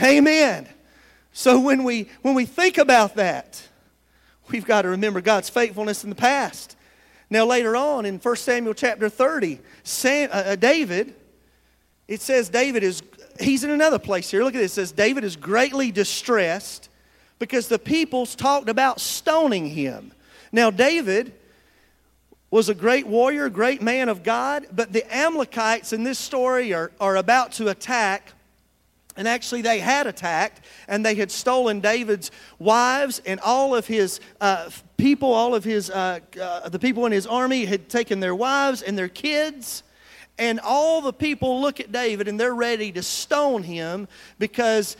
[0.00, 0.68] Amen.
[1.32, 3.68] So when we when we think about that,
[4.50, 6.76] we've got to remember God's faithfulness in the past.
[7.30, 11.14] Now, later on in 1 Samuel chapter 30, Sam, uh, uh, David,
[12.06, 13.02] it says David is
[13.40, 14.42] he's in another place here.
[14.44, 14.72] Look at this.
[14.72, 16.88] It says, David is greatly distressed
[17.38, 20.12] because the peoples talked about stoning him.
[20.52, 21.32] Now, David
[22.50, 26.92] was a great warrior, great man of God, but the Amalekites in this story are,
[27.00, 28.32] are about to attack.
[29.16, 34.20] And actually, they had attacked, and they had stolen David's wives and all of his
[34.40, 38.34] uh, people, all of his, uh, uh, the people in his army had taken their
[38.34, 39.82] wives and their kids.
[40.38, 44.96] And all the people look at David and they're ready to stone him because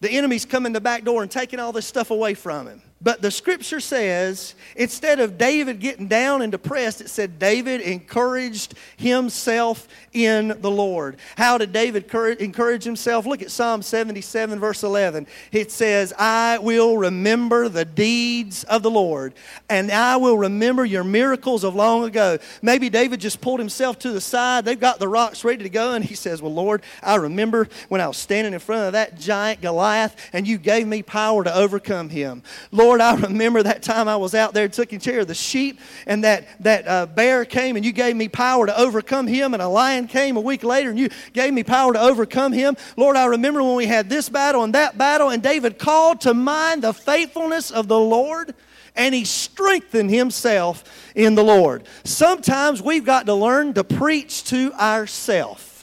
[0.00, 2.82] the enemy's coming the back door and taking all this stuff away from him.
[3.04, 8.74] But the scripture says, instead of David getting down and depressed, it said David encouraged
[8.96, 11.18] himself in the Lord.
[11.36, 12.06] How did David
[12.40, 13.26] encourage himself?
[13.26, 15.26] Look at Psalm 77, verse 11.
[15.52, 19.34] It says, I will remember the deeds of the Lord,
[19.68, 22.38] and I will remember your miracles of long ago.
[22.62, 24.64] Maybe David just pulled himself to the side.
[24.64, 28.00] They've got the rocks ready to go, and he says, Well, Lord, I remember when
[28.00, 31.54] I was standing in front of that giant Goliath, and you gave me power to
[31.54, 32.42] overcome him.
[32.72, 35.80] Lord, Lord, I remember that time I was out there taking care of the sheep,
[36.06, 39.62] and that, that uh, bear came and you gave me power to overcome him, and
[39.62, 42.76] a lion came a week later and you gave me power to overcome him.
[42.98, 46.34] Lord, I remember when we had this battle and that battle, and David called to
[46.34, 48.54] mind the faithfulness of the Lord
[48.96, 50.84] and he strengthened himself
[51.16, 51.84] in the Lord.
[52.04, 55.73] Sometimes we've got to learn to preach to ourselves.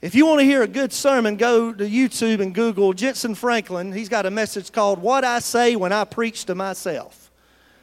[0.00, 3.92] If you want to hear a good sermon, go to YouTube and Google Jentezen Franklin.
[3.92, 7.30] He's got a message called What I Say When I Preach to Myself.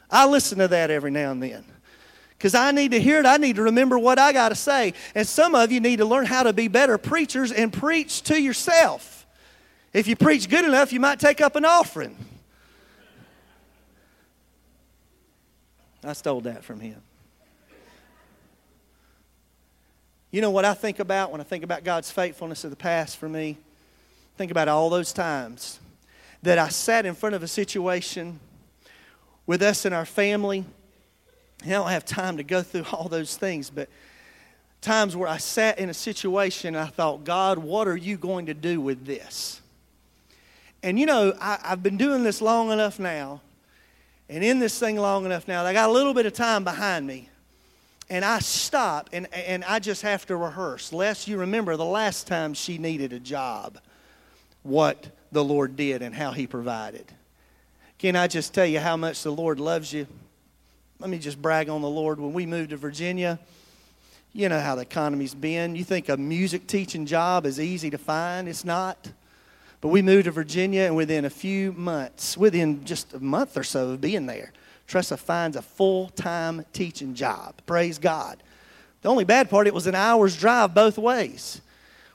[0.09, 1.65] I listen to that every now and then
[2.43, 3.25] because I need to hear it.
[3.25, 4.93] I need to remember what I got to say.
[5.15, 8.37] And some of you need to learn how to be better preachers and preach to
[8.37, 9.25] yourself.
[9.93, 12.17] If you preach good enough, you might take up an offering.
[16.03, 17.01] I stole that from him.
[20.33, 23.17] You know what I think about when I think about God's faithfulness of the past
[23.17, 23.55] for me?
[24.35, 25.79] Think about all those times
[26.41, 28.39] that I sat in front of a situation
[29.45, 30.65] with us and our family.
[31.61, 33.89] And I don't have time to go through all those things, but
[34.81, 38.47] times where I sat in a situation and I thought, God, what are you going
[38.47, 39.61] to do with this?
[40.81, 43.41] And you know, I, have been doing this long enough now,
[44.27, 47.05] and in this thing long enough now, I got a little bit of time behind
[47.05, 47.29] me
[48.09, 52.27] and I stop and, and I just have to rehearse, lest you remember the last
[52.27, 53.79] time she needed a job,
[54.63, 57.05] what the Lord did and how He provided.
[57.97, 60.07] Can I just tell you how much the Lord loves you?
[60.99, 62.19] Let me just brag on the Lord.
[62.19, 63.39] When we moved to Virginia,
[64.33, 65.75] you know how the economy's been.
[65.75, 68.47] You think a music teaching job is easy to find?
[68.47, 69.09] It's not.
[69.79, 73.63] But we moved to Virginia, and within a few months, within just a month or
[73.63, 74.53] so of being there,
[74.87, 77.55] Tressa finds a full time teaching job.
[77.65, 78.41] Praise God.
[79.01, 81.61] The only bad part, it was an hour's drive both ways.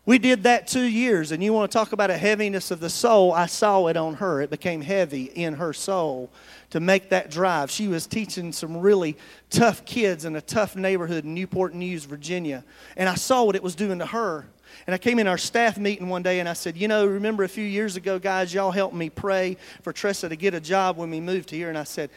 [0.09, 2.89] We did that two years, and you want to talk about a heaviness of the
[2.89, 3.31] soul.
[3.31, 4.41] I saw it on her.
[4.41, 6.31] It became heavy in her soul
[6.71, 7.71] to make that drive.
[7.71, 9.19] She was teaching some really
[9.51, 12.65] tough kids in a tough neighborhood in Newport News, Virginia.
[12.97, 14.47] And I saw what it was doing to her.
[14.87, 17.45] And I came in our staff meeting one day and I said, You know, remember
[17.45, 20.97] a few years ago, guys, y'all helped me pray for Tressa to get a job
[20.97, 21.69] when we moved here.
[21.69, 22.09] And I said,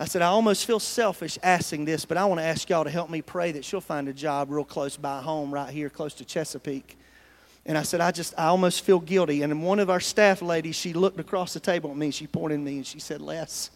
[0.00, 2.90] I said, I almost feel selfish asking this, but I want to ask y'all to
[2.90, 6.14] help me pray that she'll find a job real close by home, right here, close
[6.14, 6.96] to Chesapeake.
[7.66, 9.42] And I said, I just, I almost feel guilty.
[9.42, 12.60] And one of our staff ladies, she looked across the table at me, she pointed
[12.60, 13.70] at me, and she said, Les,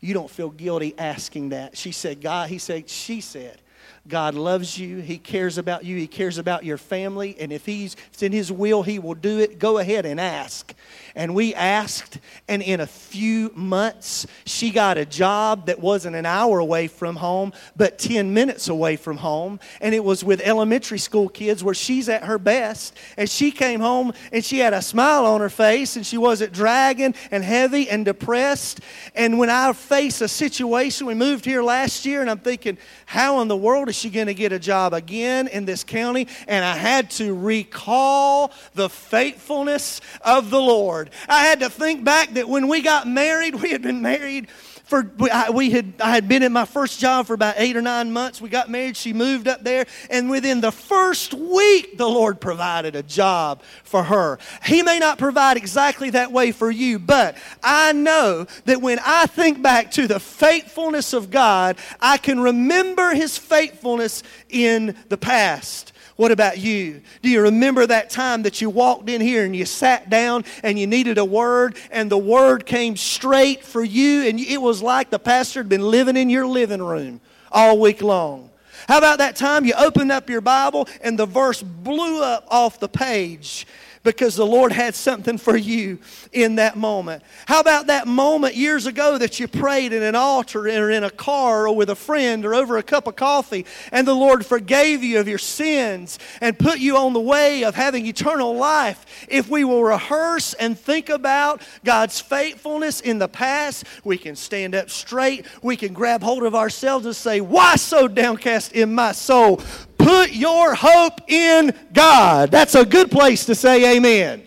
[0.00, 1.76] you don't feel guilty asking that.
[1.76, 3.60] She said, God, he said, she said,
[4.06, 4.98] God loves you.
[4.98, 5.96] He cares about you.
[5.96, 7.36] He cares about your family.
[7.40, 9.58] And if he's it's in His will, He will do it.
[9.58, 10.74] Go ahead and ask.
[11.16, 16.26] And we asked, and in a few months, she got a job that wasn't an
[16.26, 19.60] hour away from home, but 10 minutes away from home.
[19.80, 22.96] And it was with elementary school kids where she's at her best.
[23.16, 26.52] And she came home and she had a smile on her face and she wasn't
[26.52, 28.80] dragging and heavy and depressed.
[29.14, 33.40] And when I face a situation, we moved here last year and I'm thinking, how
[33.40, 36.26] in the world is she going to get a job again in this county?
[36.48, 41.03] And I had to recall the faithfulness of the Lord.
[41.04, 41.14] Lord.
[41.28, 44.48] I had to think back that when we got married, we had been married
[44.84, 48.12] for we had I had been in my first job for about eight or nine
[48.12, 48.40] months.
[48.40, 48.98] We got married.
[48.98, 54.02] She moved up there, and within the first week, the Lord provided a job for
[54.02, 54.38] her.
[54.62, 59.24] He may not provide exactly that way for you, but I know that when I
[59.24, 65.93] think back to the faithfulness of God, I can remember His faithfulness in the past.
[66.16, 67.02] What about you?
[67.22, 70.78] Do you remember that time that you walked in here and you sat down and
[70.78, 75.10] you needed a word and the word came straight for you and it was like
[75.10, 78.50] the pastor had been living in your living room all week long?
[78.86, 82.78] How about that time you opened up your Bible and the verse blew up off
[82.78, 83.66] the page
[84.04, 85.98] because the Lord had something for you
[86.32, 87.24] in that moment.
[87.46, 91.10] How about that moment years ago that you prayed in an altar or in a
[91.10, 95.02] car or with a friend or over a cup of coffee and the Lord forgave
[95.02, 99.26] you of your sins and put you on the way of having eternal life?
[99.28, 104.74] If we will rehearse and think about God's faithfulness in the past, we can stand
[104.74, 105.46] up straight.
[105.62, 109.62] We can grab hold of ourselves and say, Why so downcast in my soul?
[109.98, 112.50] Put your hope in God.
[112.50, 114.42] That's a good place to say amen.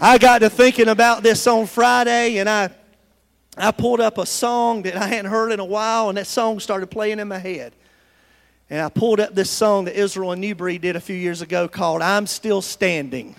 [0.00, 2.70] I got to thinking about this on Friday and I
[3.56, 6.60] I pulled up a song that I hadn't heard in a while and that song
[6.60, 7.74] started playing in my head.
[8.70, 11.42] And I pulled up this song that Israel and New Breed did a few years
[11.42, 13.34] ago called I'm Still Standing.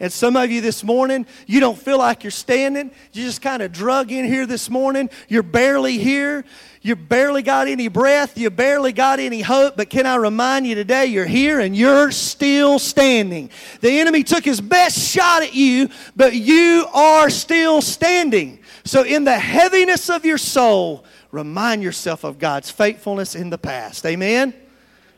[0.00, 2.90] And some of you this morning, you don't feel like you're standing.
[3.12, 5.08] You just kind of drug in here this morning.
[5.28, 6.44] You're barely here.
[6.82, 8.36] You barely got any breath.
[8.36, 9.76] You barely got any hope.
[9.76, 13.50] But can I remind you today, you're here and you're still standing.
[13.80, 18.58] The enemy took his best shot at you, but you are still standing.
[18.84, 24.04] So, in the heaviness of your soul, remind yourself of God's faithfulness in the past.
[24.04, 24.52] Amen?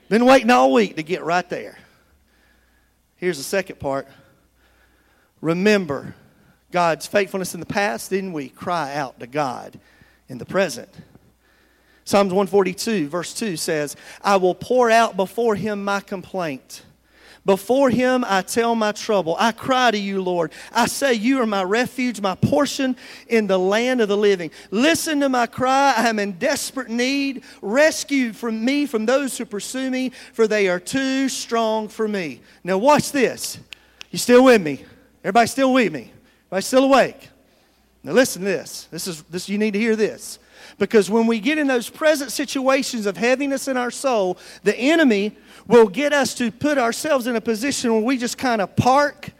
[0.09, 1.79] Been waiting all week to get right there.
[3.17, 4.07] Here's the second part.
[5.46, 6.16] Remember
[6.72, 9.78] God's faithfulness in the past, then we cry out to God
[10.28, 10.88] in the present.
[12.04, 16.82] Psalms 142, verse 2 says, I will pour out before him my complaint.
[17.44, 19.37] Before him I tell my trouble.
[19.38, 20.50] I cry to you, Lord.
[20.72, 22.96] I say, You are my refuge, my portion
[23.28, 24.50] in the land of the living.
[24.72, 25.94] Listen to my cry.
[25.96, 27.44] I am in desperate need.
[27.62, 32.40] Rescue from me from those who pursue me, for they are too strong for me.
[32.64, 33.61] Now, watch this.
[34.11, 34.85] You still with me?
[35.27, 36.12] Everybody still with me?
[36.47, 37.31] Everybody still awake?
[38.05, 38.87] Now, listen to this.
[38.93, 39.49] This is this.
[39.49, 40.39] You need to hear this.
[40.79, 45.37] Because when we get in those present situations of heaviness in our soul, the enemy
[45.67, 49.33] will get us to put ourselves in a position where we just kind of park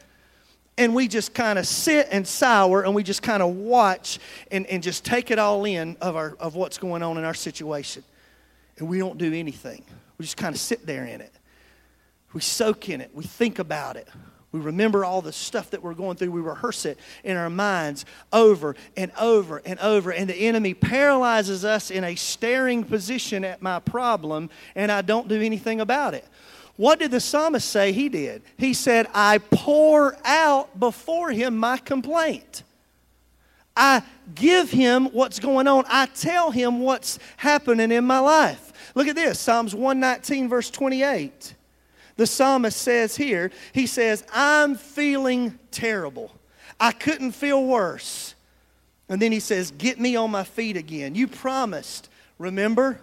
[0.77, 4.19] and we just kind of sit and sour and we just kind of watch
[4.51, 7.33] and, and just take it all in of, our, of what's going on in our
[7.33, 8.03] situation.
[8.79, 9.85] And we don't do anything.
[10.19, 11.33] We just kind of sit there in it.
[12.33, 13.13] We soak in it.
[13.15, 14.09] We think about it.
[14.57, 16.31] We remember all the stuff that we're going through.
[16.31, 20.11] We rehearse it in our minds over and over and over.
[20.11, 25.29] And the enemy paralyzes us in a staring position at my problem, and I don't
[25.29, 26.27] do anything about it.
[26.77, 28.43] What did the psalmist say he did?
[28.57, 32.63] He said, I pour out before him my complaint.
[33.77, 34.03] I
[34.35, 35.85] give him what's going on.
[35.87, 38.73] I tell him what's happening in my life.
[38.95, 41.55] Look at this Psalms 119, verse 28
[42.17, 46.33] the psalmist says here, he says, I'm feeling terrible.
[46.81, 48.35] I couldn't feel worse.
[49.09, 51.15] And then he says, Get me on my feet again.
[51.15, 53.01] You promised, remember?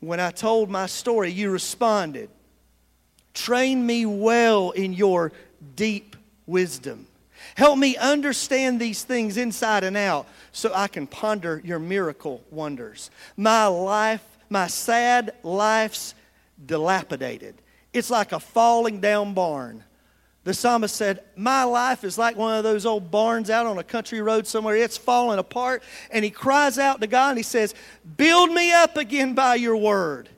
[0.00, 2.28] When I told my story, you responded.
[3.34, 5.32] Train me well in your
[5.74, 7.06] deep wisdom.
[7.54, 13.10] Help me understand these things inside and out so I can ponder your miracle wonders.
[13.36, 16.14] My life, my sad life's
[16.64, 17.54] dilapidated.
[17.96, 19.82] It's like a falling down barn.
[20.44, 23.82] The psalmist said, My life is like one of those old barns out on a
[23.82, 24.76] country road somewhere.
[24.76, 25.82] It's falling apart.
[26.10, 27.74] And he cries out to God and he says,
[28.16, 30.28] Build me up again by your word.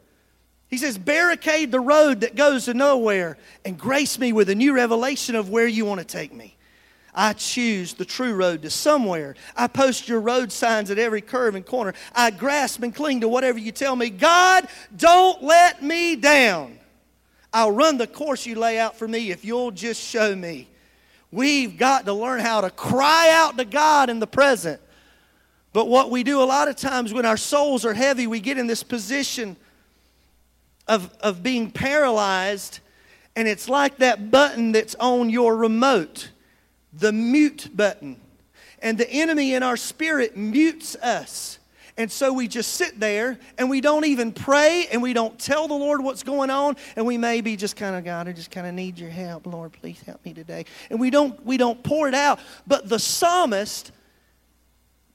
[0.68, 4.72] He says, Barricade the road that goes to nowhere and grace me with a new
[4.72, 6.56] revelation of where you want to take me.
[7.12, 9.34] I choose the true road to somewhere.
[9.56, 11.92] I post your road signs at every curve and corner.
[12.14, 14.10] I grasp and cling to whatever you tell me.
[14.10, 16.78] God, don't let me down.
[17.52, 20.68] I'll run the course you lay out for me if you'll just show me.
[21.30, 24.80] We've got to learn how to cry out to God in the present.
[25.72, 28.58] But what we do a lot of times when our souls are heavy, we get
[28.58, 29.56] in this position
[30.86, 32.80] of, of being paralyzed,
[33.36, 36.30] and it's like that button that's on your remote,
[36.92, 38.18] the mute button.
[38.80, 41.57] And the enemy in our spirit mutes us.
[41.98, 45.66] And so we just sit there and we don't even pray and we don't tell
[45.66, 46.76] the Lord what's going on.
[46.94, 49.46] And we may be just kind of, God, I just kind of need your help.
[49.46, 50.64] Lord, please help me today.
[50.90, 52.38] And we don't, we don't pour it out.
[52.68, 53.90] But the psalmist,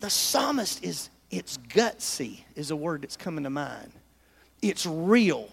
[0.01, 3.93] the psalmist is, it's gutsy, is a word that's coming to mind.
[4.61, 5.47] It's real.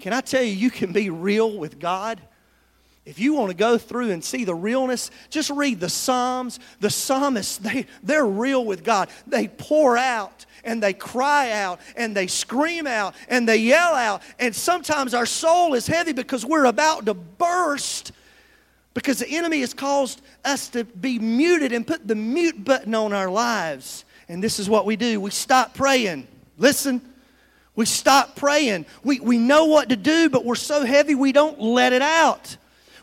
[0.00, 2.22] Can I tell you, you can be real with God?
[3.08, 6.60] If you want to go through and see the realness, just read the Psalms.
[6.80, 9.08] The psalmists, they, they're real with God.
[9.26, 14.20] They pour out and they cry out and they scream out and they yell out.
[14.38, 18.12] And sometimes our soul is heavy because we're about to burst
[18.92, 23.14] because the enemy has caused us to be muted and put the mute button on
[23.14, 24.04] our lives.
[24.28, 26.28] And this is what we do we stop praying.
[26.58, 27.00] Listen,
[27.74, 28.84] we stop praying.
[29.02, 32.58] We, we know what to do, but we're so heavy we don't let it out.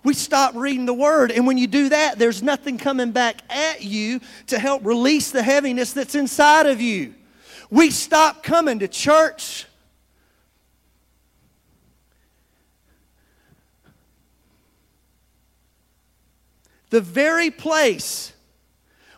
[0.05, 1.31] We stop reading the Word.
[1.31, 5.41] And when you do that, there's nothing coming back at you to help release the
[5.41, 7.15] heaviness that's inside of you.
[7.71, 9.65] We stop coming to church.
[16.91, 18.31] The very place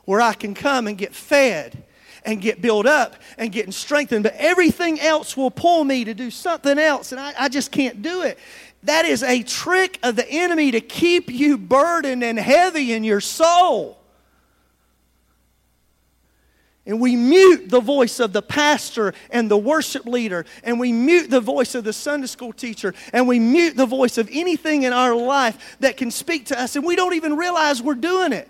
[0.06, 1.84] where I can come and get fed
[2.28, 6.30] and get built up and getting strengthened, but everything else will pull me to do
[6.30, 8.38] something else, and I, I just can't do it.
[8.84, 13.22] That is a trick of the enemy to keep you burdened and heavy in your
[13.22, 13.98] soul.
[16.88, 21.30] And we mute the voice of the pastor and the worship leader, and we mute
[21.30, 24.94] the voice of the Sunday school teacher, and we mute the voice of anything in
[24.94, 28.50] our life that can speak to us, and we don't even realize we're doing it.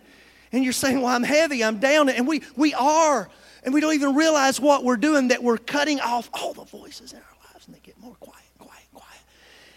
[0.51, 3.27] And you're saying, Well, I'm heavy, I'm down, and we, we are,
[3.63, 7.13] and we don't even realize what we're doing, that we're cutting off all the voices
[7.13, 8.46] in our lives, and they get more quiet.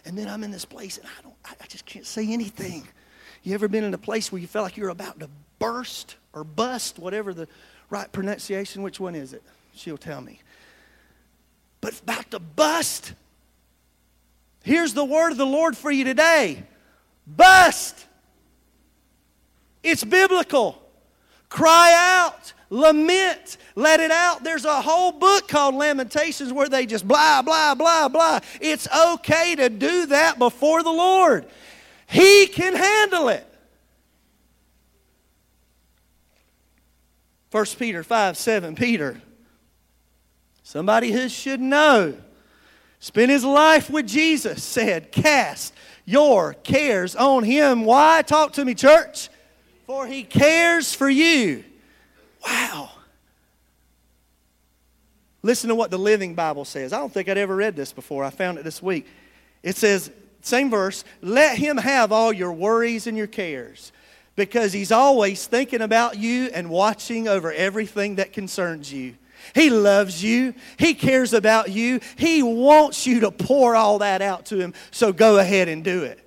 [0.04, 2.86] And then I'm in this place, and I don't, I, just can't say anything.
[3.42, 5.28] You ever been in a place where you felt like you're about to
[5.58, 7.48] burst or bust, whatever the
[7.90, 8.82] right pronunciation?
[8.82, 9.42] Which one is it?
[9.74, 10.40] She'll tell me.
[11.80, 13.14] But about to bust.
[14.62, 16.64] Here's the word of the Lord for you today
[17.26, 18.06] bust.
[19.82, 20.82] It's biblical.
[21.50, 24.44] Cry out, lament, let it out.
[24.44, 28.38] There's a whole book called Lamentations where they just blah, blah, blah, blah.
[28.60, 31.44] It's okay to do that before the Lord.
[32.06, 33.46] He can handle it.
[37.50, 39.20] 1 Peter 5 7, Peter,
[40.62, 42.14] somebody who should know,
[43.00, 45.74] spent his life with Jesus, said, Cast
[46.04, 47.84] your cares on him.
[47.84, 48.22] Why?
[48.22, 49.29] Talk to me, church.
[49.90, 51.64] For he cares for you.
[52.46, 52.90] Wow.
[55.42, 56.92] Listen to what the Living Bible says.
[56.92, 58.22] I don't think I'd ever read this before.
[58.22, 59.08] I found it this week.
[59.64, 60.12] It says,
[60.42, 63.90] same verse, let him have all your worries and your cares
[64.36, 69.16] because He's always thinking about you and watching over everything that concerns you.
[69.56, 70.54] He loves you.
[70.78, 71.98] He cares about you.
[72.16, 74.72] He wants you to pour all that out to Him.
[74.92, 76.20] So go ahead and do it.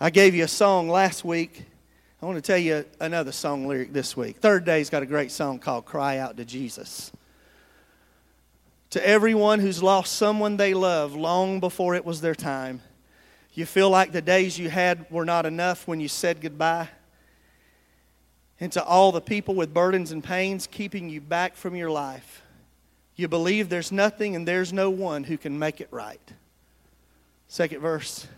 [0.00, 1.66] I gave you a song last week.
[2.22, 4.36] I want to tell you another song lyric this week.
[4.36, 7.10] Third Day's got a great song called Cry Out to Jesus.
[8.90, 12.80] To everyone who's lost someone they love long before it was their time,
[13.54, 16.88] you feel like the days you had were not enough when you said goodbye?
[18.60, 22.44] And to all the people with burdens and pains keeping you back from your life,
[23.16, 26.32] you believe there's nothing and there's no one who can make it right.
[27.48, 28.28] Second verse.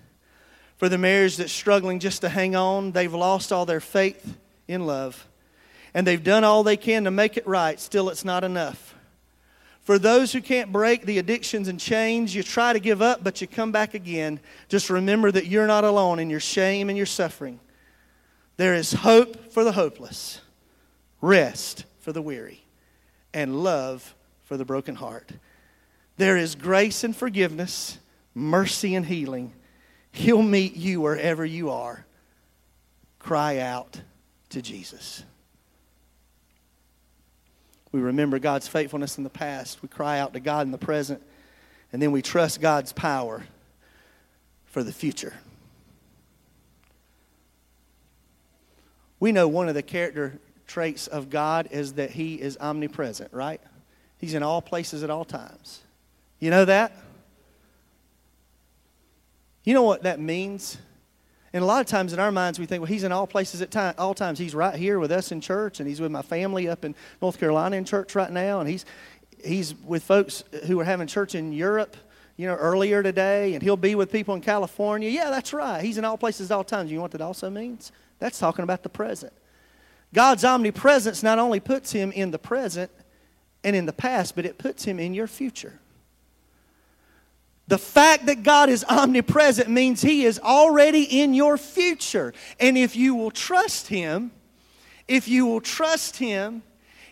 [0.77, 4.87] For the marriage that's struggling just to hang on, they've lost all their faith in
[4.87, 5.27] love.
[5.95, 8.95] And they've done all they can to make it right, still, it's not enough.
[9.83, 13.41] For those who can't break the addictions and chains, you try to give up, but
[13.41, 14.41] you come back again.
[14.69, 17.61] Just remember that you're not alone in your shame and your suffering.
[18.57, 20.41] There is hope for the hopeless,
[21.21, 22.65] rest for the weary,
[23.35, 24.15] and love
[24.45, 25.31] for the broken heart.
[26.17, 27.99] There is grace and forgiveness,
[28.35, 29.53] mercy and healing.
[30.15, 32.07] He'll meet you wherever you are.
[33.19, 34.01] Cry out
[34.51, 35.25] to Jesus.
[37.91, 39.83] We remember God's faithfulness in the past.
[39.83, 41.21] We cry out to God in the present.
[41.93, 43.43] And then we trust God's power
[44.67, 45.35] for the future.
[49.19, 50.39] We know one of the character
[50.69, 53.61] traits of God is that He is omnipresent, right?
[54.19, 55.81] He's in all places at all times.
[56.39, 56.93] You know that?
[59.65, 60.79] You know what that means?
[61.55, 63.63] And a lot of times in our minds, we think, well, he's in all places
[63.63, 64.39] at time, all times.
[64.39, 67.39] He's right here with us in church, and he's with my family up in North
[67.39, 68.85] Carolina in church right now, and he's,
[69.43, 71.97] he's with folks who are having church in Europe,
[72.37, 75.09] you know, earlier today, and he'll be with people in California.
[75.09, 75.83] Yeah, that's right.
[75.83, 76.91] He's in all places at all times.
[76.91, 77.93] You know what that also means?
[78.19, 79.33] That's talking about the present.
[80.13, 82.91] God's omnipresence not only puts him in the present
[83.63, 85.79] and in the past, but it puts him in your future.
[87.67, 92.35] The fact that God is omnipresent means He is already in your future.
[92.61, 94.33] And if you will trust Him,
[95.09, 96.63] if you will trust Him,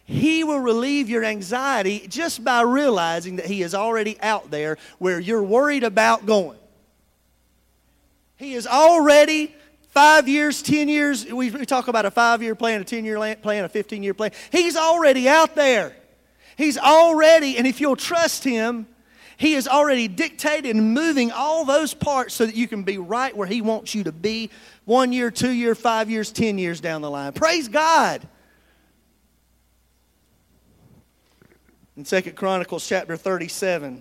[0.04, 5.18] He will relieve your anxiety just by realizing that He is already out there where
[5.18, 6.58] you're worried about going.
[8.36, 9.54] He is already
[9.88, 11.24] five years, 10 years.
[11.24, 14.14] We, we talk about a five year plan, a 10 year plan, a 15 year
[14.14, 14.32] plan.
[14.50, 15.96] He's already out there.
[16.56, 18.86] He's already, and if you'll trust Him,
[19.42, 23.36] he is already dictated and moving all those parts so that you can be right
[23.36, 24.50] where He wants you to be
[24.84, 27.32] one year, two years, five years, ten years down the line.
[27.32, 28.24] Praise God.
[31.96, 34.00] In Second Chronicles chapter 37,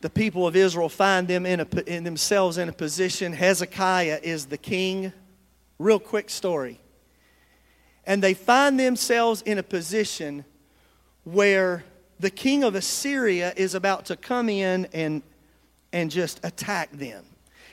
[0.00, 3.32] the people of Israel find them in, a, in themselves in a position.
[3.34, 5.12] Hezekiah is the king.
[5.78, 6.80] Real quick story.
[8.04, 10.44] And they find themselves in a position
[11.22, 11.84] where
[12.20, 15.22] the king of Assyria is about to come in and,
[15.92, 17.24] and just attack them.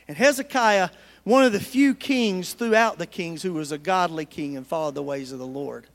[0.08, 0.90] And Hezekiah,
[1.24, 4.96] one of the few kings throughout the kings who was a godly king and followed
[4.96, 5.88] the ways of the Lord.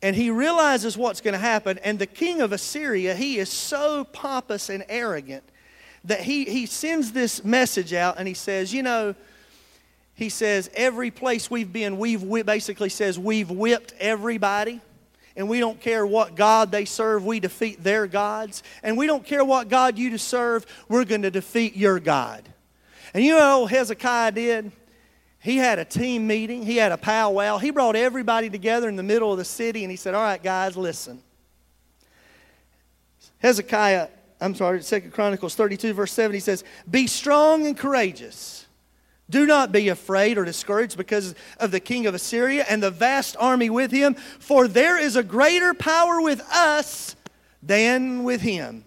[0.00, 1.78] And he realizes what's going to happen.
[1.78, 5.44] And the king of Assyria, he is so pompous and arrogant
[6.04, 9.14] that he, he sends this message out and he says, You know,
[10.14, 14.80] he says, every place we've been, we've basically says, we've whipped everybody
[15.36, 18.62] and we don't care what God they serve, we defeat their gods.
[18.82, 22.48] And we don't care what God you serve, we're going to defeat your God.
[23.14, 24.72] And you know Hezekiah did?
[25.40, 27.58] He had a team meeting, he had a powwow.
[27.58, 30.42] He brought everybody together in the middle of the city and he said, All right,
[30.42, 31.22] guys, listen.
[33.38, 34.08] Hezekiah,
[34.40, 38.66] I'm sorry, Second Chronicles 32, verse 7, he says, Be strong and courageous.
[39.32, 43.34] Do not be afraid or discouraged because of the king of Assyria and the vast
[43.40, 47.16] army with him, for there is a greater power with us
[47.62, 48.84] than with him.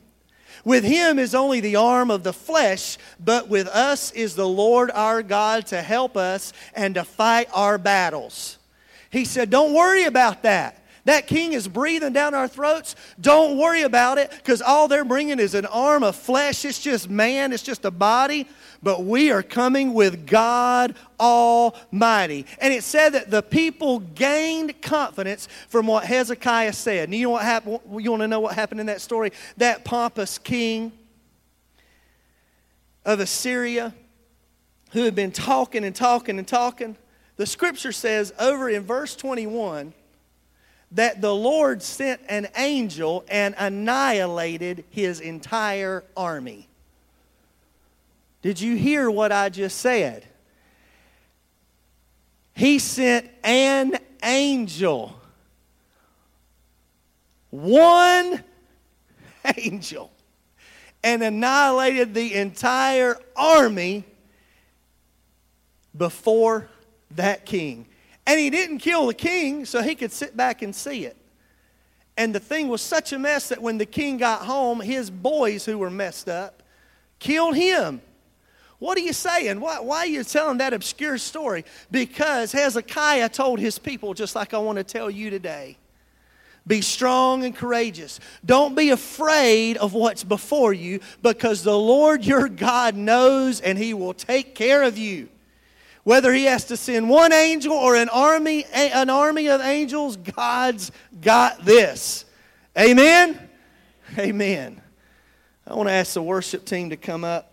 [0.63, 4.91] With him is only the arm of the flesh, but with us is the Lord
[4.91, 8.59] our God to help us and to fight our battles.
[9.09, 10.84] He said, Don't worry about that.
[11.05, 12.95] That king is breathing down our throats.
[13.21, 16.65] Don't worry about it because all they're bringing is an arm of flesh.
[16.65, 18.47] It's just man, it's just a body
[18.85, 22.45] but we are coming with God Almighty.
[22.59, 27.09] And it said that the people gained confidence from what Hezekiah said.
[27.09, 27.79] And you know what happened?
[27.97, 29.31] You want to know what happened in that story?
[29.57, 30.91] That pompous king
[33.03, 33.91] of Assyria
[34.91, 36.95] who had been talking and talking and talking.
[37.37, 39.95] The scripture says over in verse 21
[40.95, 46.69] that the Lord sent an angel and annihilated his entire army.
[48.41, 50.25] Did you hear what I just said?
[52.53, 55.19] He sent an angel.
[57.49, 58.41] One
[59.57, 60.11] angel.
[61.03, 64.05] And annihilated the entire army
[65.95, 66.69] before
[67.11, 67.85] that king.
[68.27, 71.15] And he didn't kill the king so he could sit back and see it.
[72.17, 75.65] And the thing was such a mess that when the king got home, his boys
[75.65, 76.63] who were messed up
[77.19, 78.01] killed him.
[78.79, 79.59] What are you saying?
[79.59, 81.65] Why, why are you telling that obscure story?
[81.91, 85.77] Because Hezekiah told his people, just like I want to tell you today
[86.67, 88.19] be strong and courageous.
[88.43, 93.93] Don't be afraid of what's before you because the Lord your God knows and he
[93.93, 95.29] will take care of you.
[96.05, 100.91] Whether he has to send one angel or an army, an army of angels, God's
[101.19, 102.25] got this.
[102.77, 103.49] Amen?
[104.15, 104.79] Amen.
[105.65, 107.51] I want to ask the worship team to come up.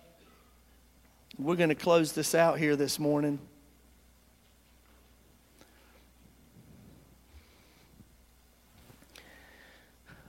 [1.38, 3.38] We're going to close this out here this morning.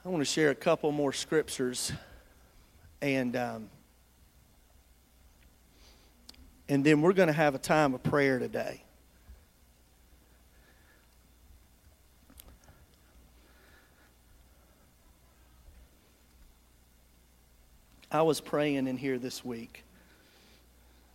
[0.05, 1.91] I want to share a couple more scriptures
[3.01, 3.69] and um,
[6.69, 8.83] and then we're going to have a time of prayer today.
[18.13, 19.83] I was praying in here this week.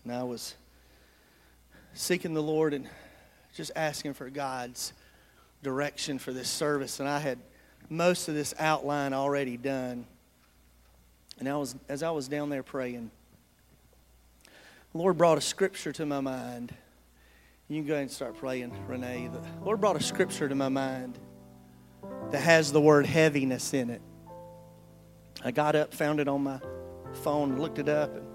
[0.03, 0.57] And I was
[1.95, 2.89] seeking the Lord and
[3.55, 4.93] just asking for God's
[5.63, 6.99] direction for this service.
[6.99, 7.39] And I had
[7.89, 10.07] most of this outline already done.
[11.39, 13.13] And I was, as I was down there praying,
[14.99, 16.75] Lord brought a scripture to my mind.
[17.69, 19.31] You can go ahead and start praying, Renee.
[19.33, 21.17] The Lord brought a scripture to my mind
[22.33, 24.03] that has the word heaviness in it.
[25.45, 26.59] I got up, found it on my
[27.23, 28.27] phone, looked it up, and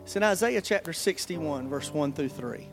[0.00, 2.66] it's in Isaiah chapter 61, verse 1 through 3.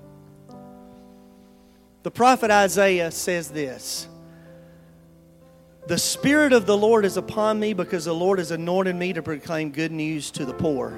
[2.04, 4.08] The prophet Isaiah says this
[5.88, 9.22] The Spirit of the Lord is upon me because the Lord has anointed me to
[9.22, 10.98] proclaim good news to the poor.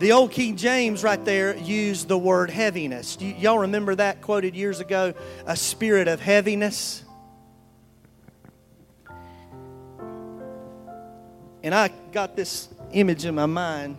[0.00, 3.18] The old King James right there used the word heaviness.
[3.20, 5.12] Y- y'all remember that quoted years ago?
[5.44, 7.04] A spirit of heaviness.
[11.62, 13.98] And I got this image in my mind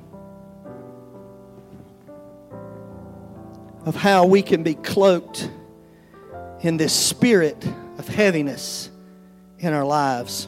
[3.86, 5.52] of how we can be cloaked
[6.62, 7.64] in this spirit
[8.00, 8.90] of heaviness
[9.60, 10.48] in our lives.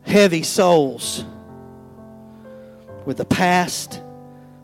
[0.00, 1.26] Heavy souls
[3.10, 4.00] with the past,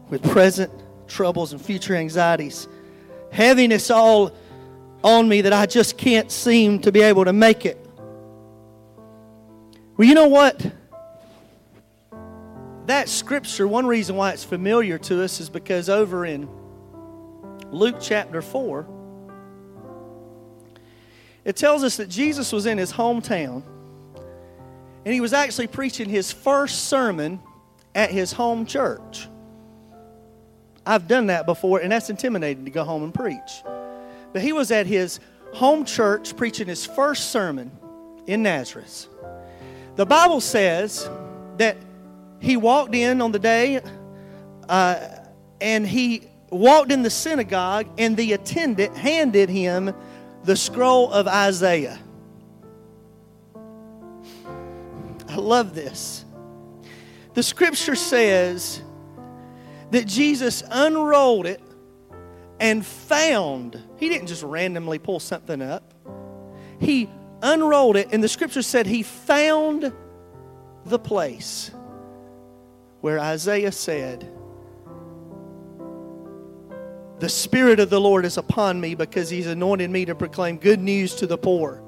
[0.08, 0.72] with present
[1.08, 2.68] troubles and future anxieties.
[3.32, 4.30] Heaviness all
[5.02, 7.76] on me that I just can't seem to be able to make it.
[9.96, 10.64] Well, you know what?
[12.86, 16.48] That scripture, one reason why it's familiar to us is because over in
[17.72, 18.86] Luke chapter 4,
[21.44, 23.64] it tells us that Jesus was in his hometown
[25.04, 27.40] and he was actually preaching his first sermon
[27.96, 29.26] at his home church.
[30.84, 33.64] I've done that before, and that's intimidating to go home and preach.
[34.32, 35.18] But he was at his
[35.54, 37.72] home church preaching his first sermon
[38.26, 39.08] in Nazareth.
[39.96, 41.08] The Bible says
[41.56, 41.78] that
[42.38, 43.80] he walked in on the day
[44.68, 45.08] uh,
[45.60, 49.94] and he walked in the synagogue, and the attendant handed him
[50.44, 51.98] the scroll of Isaiah.
[55.28, 56.25] I love this.
[57.36, 58.80] The scripture says
[59.90, 61.60] that Jesus unrolled it
[62.58, 65.92] and found, he didn't just randomly pull something up.
[66.80, 67.10] He
[67.42, 69.92] unrolled it, and the scripture said he found
[70.86, 71.70] the place
[73.02, 74.26] where Isaiah said,
[77.18, 80.80] The Spirit of the Lord is upon me because he's anointed me to proclaim good
[80.80, 81.82] news to the poor.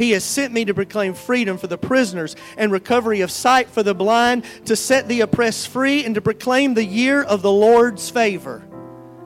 [0.00, 3.82] He has sent me to proclaim freedom for the prisoners and recovery of sight for
[3.82, 8.08] the blind, to set the oppressed free, and to proclaim the year of the Lord's
[8.08, 8.62] favor.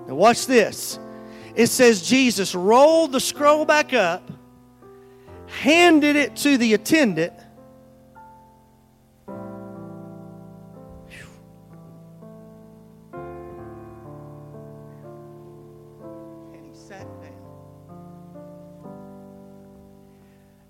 [0.08, 0.98] Now, watch this.
[1.54, 4.28] It says Jesus rolled the scroll back up,
[5.46, 7.34] handed it to the attendant,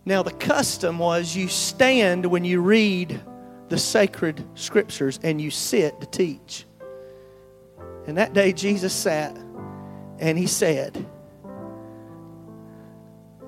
[0.07, 3.21] Now, the custom was you stand when you read
[3.69, 6.67] the sacred scriptures and you sit to teach.
[8.07, 9.37] And that day, Jesus sat
[10.19, 11.07] and he said,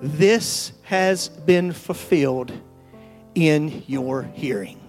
[0.00, 2.52] This has been fulfilled
[3.34, 4.80] in your hearing.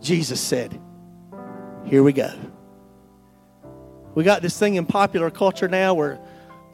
[0.00, 0.80] Jesus said,
[1.84, 2.32] Here we go.
[4.14, 6.20] We got this thing in popular culture now where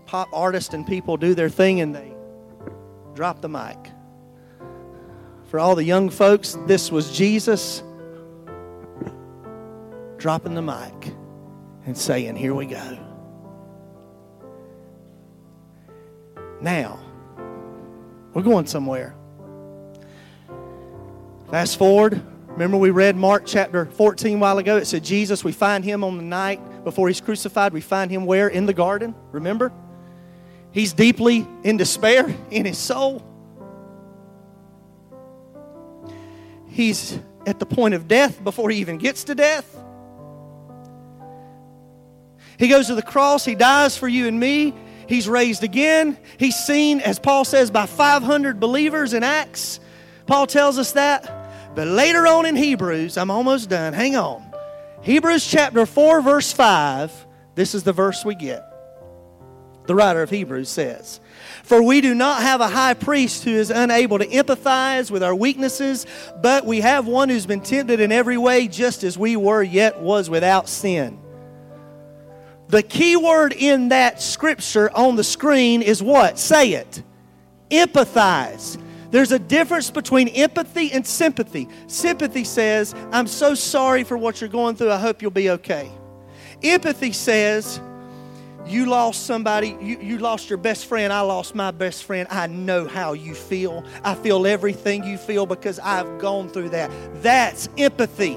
[0.06, 2.14] pop artists and people do their thing and they
[3.14, 3.78] drop the mic.
[5.46, 7.82] For all the young folks, this was Jesus
[10.18, 11.14] dropping the mic
[11.86, 12.98] and saying, Here we go.
[16.60, 17.00] Now,
[18.34, 19.14] we're going somewhere.
[21.50, 22.22] Fast forward.
[22.48, 24.76] Remember, we read Mark chapter 14 a while ago.
[24.76, 27.72] It said, Jesus, we find him on the night before he's crucified.
[27.72, 28.48] We find him where?
[28.48, 29.14] In the garden.
[29.32, 29.72] Remember?
[30.72, 33.22] He's deeply in despair in his soul.
[36.68, 39.76] He's at the point of death before he even gets to death.
[42.58, 44.74] He goes to the cross, he dies for you and me.
[45.08, 46.16] He's raised again.
[46.38, 49.80] He's seen, as Paul says, by 500 believers in Acts.
[50.26, 51.74] Paul tells us that.
[51.74, 53.92] But later on in Hebrews, I'm almost done.
[53.92, 54.49] Hang on.
[55.02, 58.66] Hebrews chapter 4, verse 5, this is the verse we get.
[59.86, 61.20] The writer of Hebrews says,
[61.64, 65.34] For we do not have a high priest who is unable to empathize with our
[65.34, 66.06] weaknesses,
[66.42, 70.00] but we have one who's been tempted in every way, just as we were, yet
[70.00, 71.18] was without sin.
[72.68, 76.38] The key word in that scripture on the screen is what?
[76.38, 77.02] Say it.
[77.70, 78.80] Empathize.
[79.10, 81.68] There's a difference between empathy and sympathy.
[81.88, 84.92] Sympathy says, I'm so sorry for what you're going through.
[84.92, 85.90] I hope you'll be okay.
[86.62, 87.80] Empathy says,
[88.66, 92.28] you lost somebody, you, you lost your best friend, I lost my best friend.
[92.30, 93.84] I know how you feel.
[94.04, 96.90] I feel everything you feel because I've gone through that.
[97.22, 98.36] That's empathy.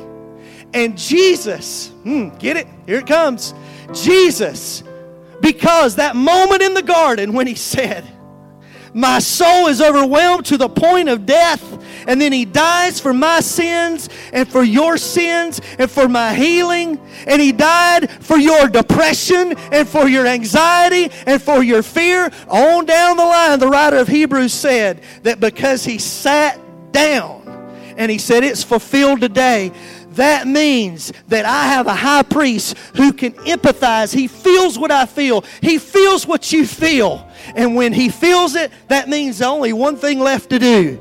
[0.73, 2.67] And Jesus, hmm, get it?
[2.87, 3.53] Here it comes.
[3.93, 4.83] Jesus,
[5.39, 8.03] because that moment in the garden when he said,
[8.93, 11.71] my soul is overwhelmed to the point of death.
[12.07, 16.99] And then he dies for my sins and for your sins and for my healing.
[17.25, 22.31] And he died for your depression and for your anxiety and for your fear.
[22.49, 26.59] On down the line, the writer of Hebrews said that because he sat
[26.91, 27.43] down
[27.97, 29.71] and he said, It's fulfilled today,
[30.15, 34.13] that means that I have a high priest who can empathize.
[34.13, 37.27] He feels what I feel, he feels what you feel.
[37.55, 40.99] And when he feels it, that means only one thing left to do.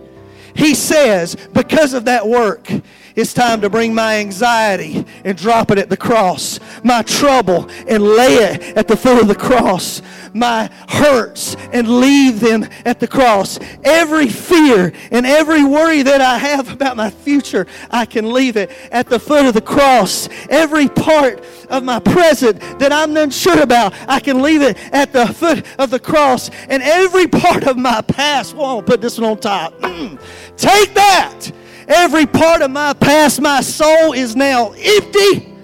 [0.55, 2.69] He says, because of that work,
[3.15, 8.03] it's time to bring my anxiety and drop it at the cross, my trouble and
[8.03, 10.03] lay it at the foot of the cross,
[10.35, 13.59] my hurts and leave them at the cross.
[13.85, 18.71] Every fear and every worry that I have about my future, I can leave it
[18.91, 20.29] at the foot of the cross.
[20.49, 25.27] Every part of my present that I'm unsure about, I can leave it at the
[25.27, 26.51] foot of the cross.
[26.69, 29.75] And every part of my past, well, I'll put this one on top.
[29.81, 30.21] Mm,
[30.57, 31.51] take that
[31.95, 35.55] Every part of my past, my soul is now empty.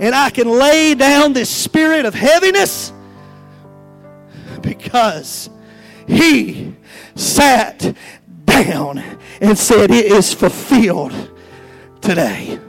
[0.00, 2.92] And I can lay down this spirit of heaviness
[4.60, 5.48] because
[6.06, 6.74] he
[7.14, 7.96] sat
[8.44, 9.02] down
[9.40, 11.30] and said, It is fulfilled
[12.02, 12.60] today.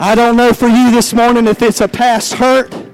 [0.00, 2.89] I don't know for you this morning if it's a past hurt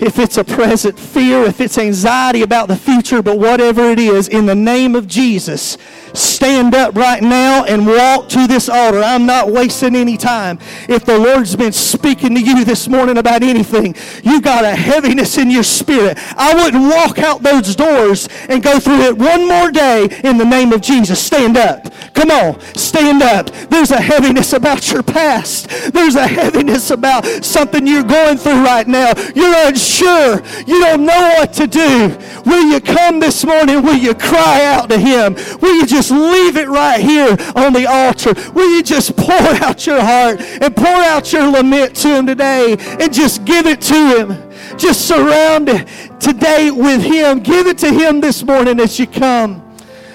[0.00, 4.28] if it's a present fear, if it's anxiety about the future, but whatever it is,
[4.28, 5.76] in the name of Jesus,
[6.14, 9.02] stand up right now and walk to this altar.
[9.02, 10.58] I'm not wasting any time.
[10.88, 15.36] If the Lord's been speaking to you this morning about anything, you got a heaviness
[15.36, 16.16] in your spirit.
[16.36, 20.44] I wouldn't walk out those doors and go through it one more day in the
[20.44, 21.20] name of Jesus.
[21.20, 21.92] Stand up.
[22.14, 23.50] Come on, stand up.
[23.68, 25.68] There's a heaviness about your past.
[25.92, 29.12] There's a heaviness about something you're going through right now.
[29.34, 33.82] You're unsure sure you don't know what to do, will you come this morning?
[33.82, 35.34] Will you cry out to Him?
[35.60, 38.34] Will you just leave it right here on the altar?
[38.52, 39.32] Will you just pour
[39.64, 43.80] out your heart and pour out your lament to Him today and just give it
[43.82, 44.48] to Him?
[44.76, 45.88] Just surround it
[46.20, 47.40] today with Him.
[47.40, 49.64] Give it to Him this morning as you come.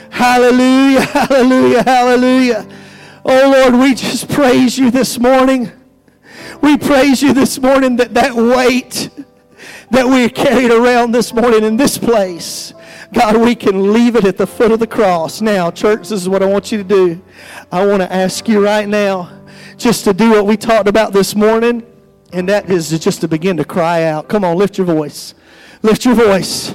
[0.10, 2.68] Hallelujah, hallelujah, hallelujah.
[3.26, 5.72] Oh Lord, we just praise you this morning.
[6.62, 9.10] We praise you this morning that that weight
[9.94, 12.74] that we carried around this morning in this place.
[13.14, 15.40] God, we can leave it at the foot of the cross.
[15.40, 17.22] Now, church, this is what I want you to do.
[17.72, 19.30] I want to ask you right now
[19.78, 21.86] just to do what we talked about this morning,
[22.32, 24.30] and that is just to begin to cry out.
[24.30, 25.36] Come on, lift your voice.
[25.84, 26.74] Lift your voice.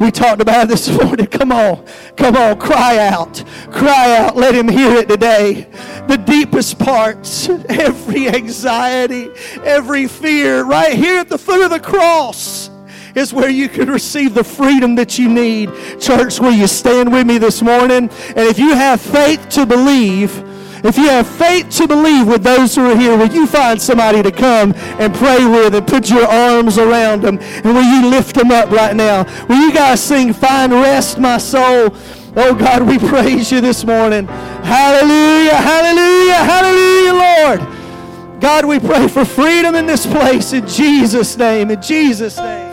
[0.00, 1.26] We talked about this morning.
[1.26, 1.84] Come on.
[2.16, 2.58] Come on.
[2.58, 3.44] Cry out.
[3.70, 4.36] Cry out.
[4.36, 5.68] Let him hear it today.
[6.08, 9.30] The deepest parts, every anxiety,
[9.62, 12.70] every fear, right here at the foot of the cross
[13.14, 15.70] is where you can receive the freedom that you need.
[16.00, 18.10] Church, will you stand with me this morning?
[18.28, 20.42] And if you have faith to believe,
[20.84, 24.22] if you have faith to believe with those who are here, will you find somebody
[24.22, 27.38] to come and pray with and put your arms around them?
[27.38, 29.24] And will you lift them up right now?
[29.48, 31.96] Will you guys sing, Find Rest, My Soul?
[32.36, 34.26] Oh God, we praise you this morning.
[34.26, 38.40] Hallelujah, hallelujah, hallelujah, Lord.
[38.40, 42.63] God, we pray for freedom in this place in Jesus' name, in Jesus' name.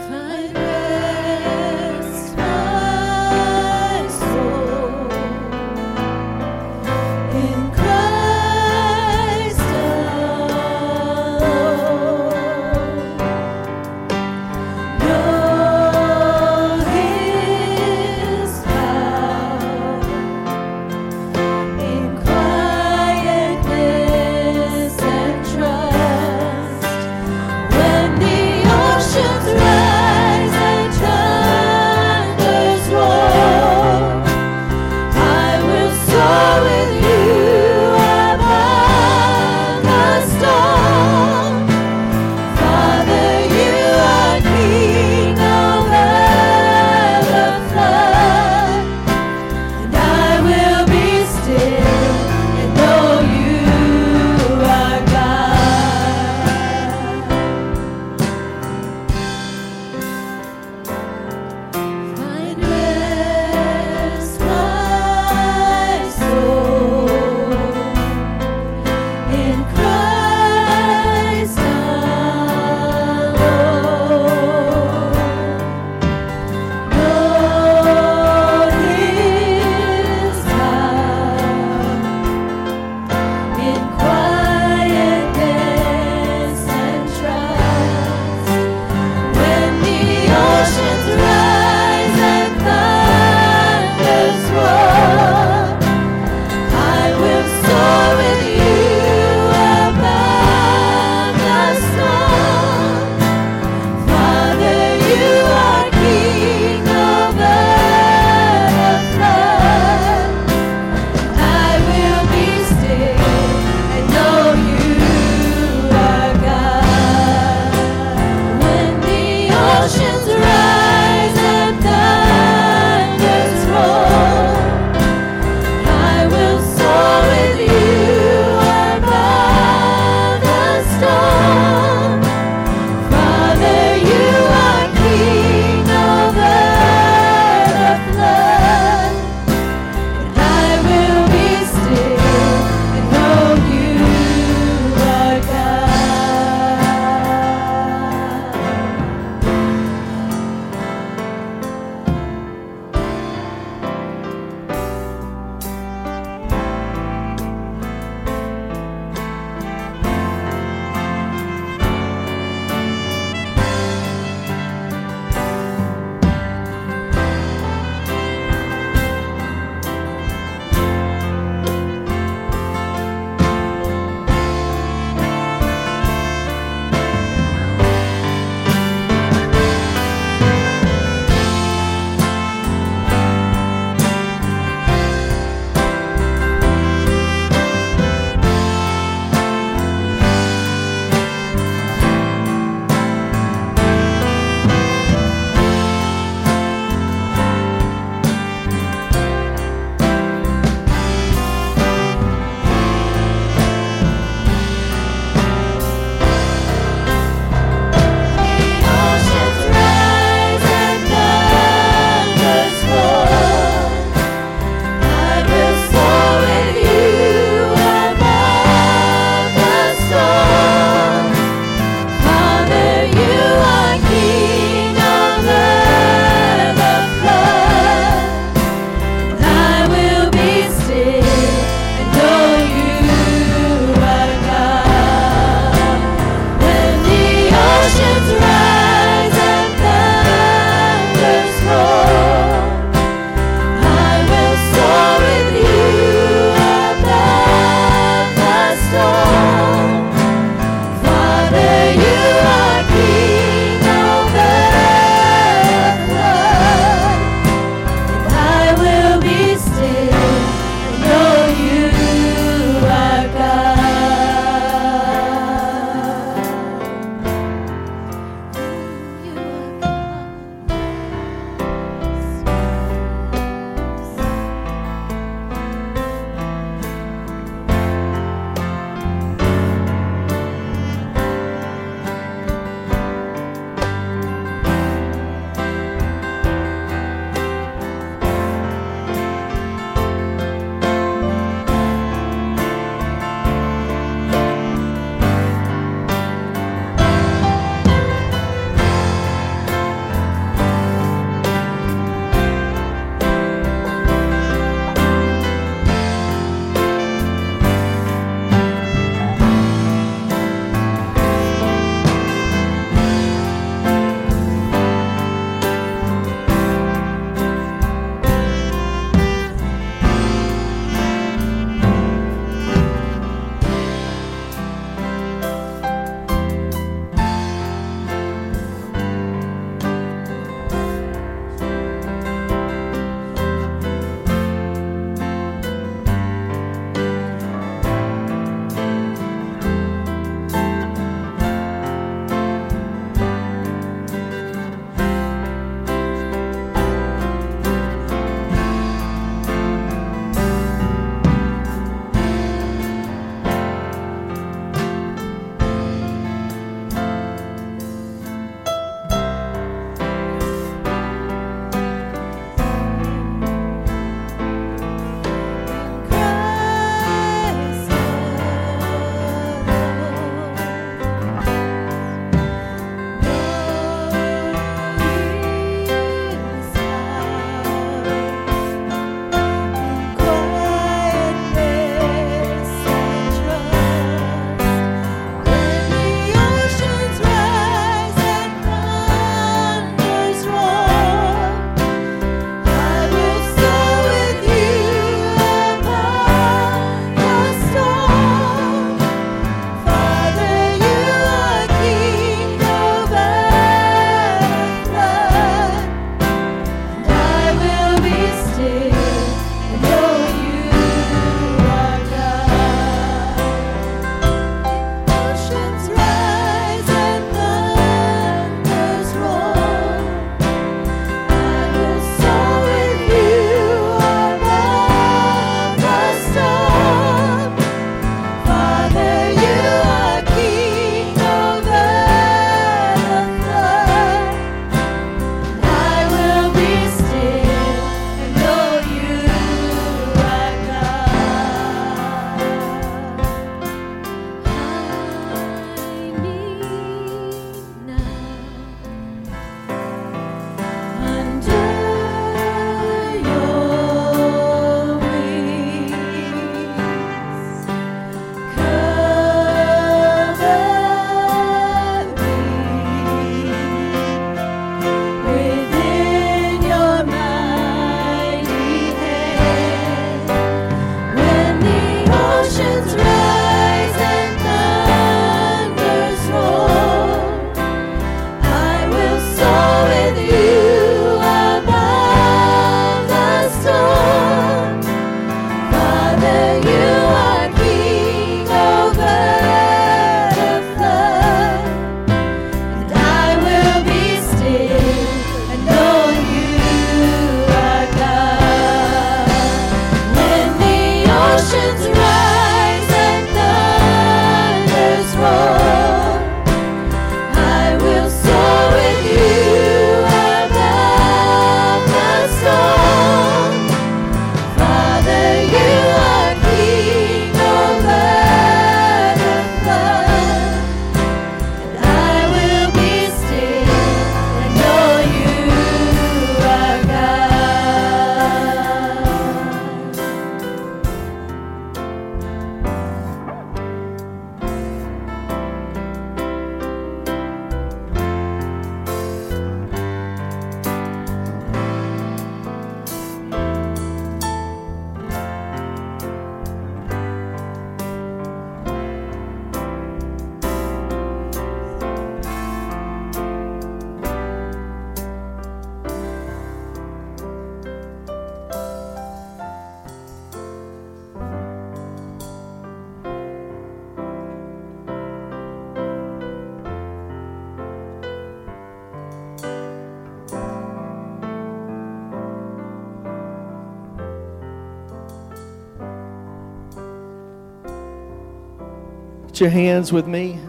[579.41, 580.39] Your hands with me.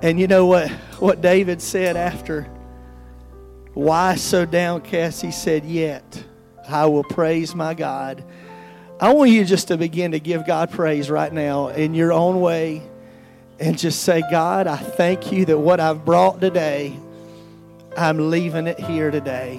[0.00, 2.42] And you know what, what David said after?
[3.74, 5.22] Why so downcast?
[5.22, 6.24] He said, Yet
[6.68, 8.24] I will praise my God.
[8.98, 12.40] I want you just to begin to give God praise right now in your own
[12.40, 12.82] way
[13.60, 16.96] and just say, God, I thank you that what I've brought today,
[17.96, 19.58] I'm leaving it here today.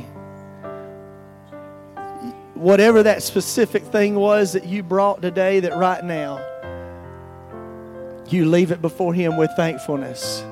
[2.54, 6.53] Whatever that specific thing was that you brought today, that right now,
[8.34, 10.44] you leave it before Him with thankfulness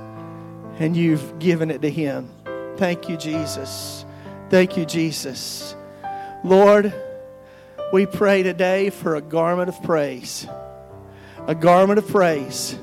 [0.80, 2.30] and you've given it to Him.
[2.78, 4.06] Thank you, Jesus.
[4.50, 5.76] Thank you, Jesus.
[6.44, 6.94] Lord,
[7.94, 10.48] we pray today for a garment of praise.
[11.48, 12.78] A garment of praise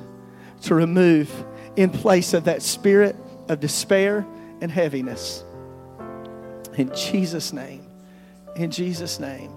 [0.62, 1.32] to remove
[1.76, 3.16] in place of that spirit
[3.48, 4.26] of despair
[4.60, 5.44] and heaviness.
[6.76, 7.86] In Jesus' name.
[8.56, 9.52] In Jesus' name.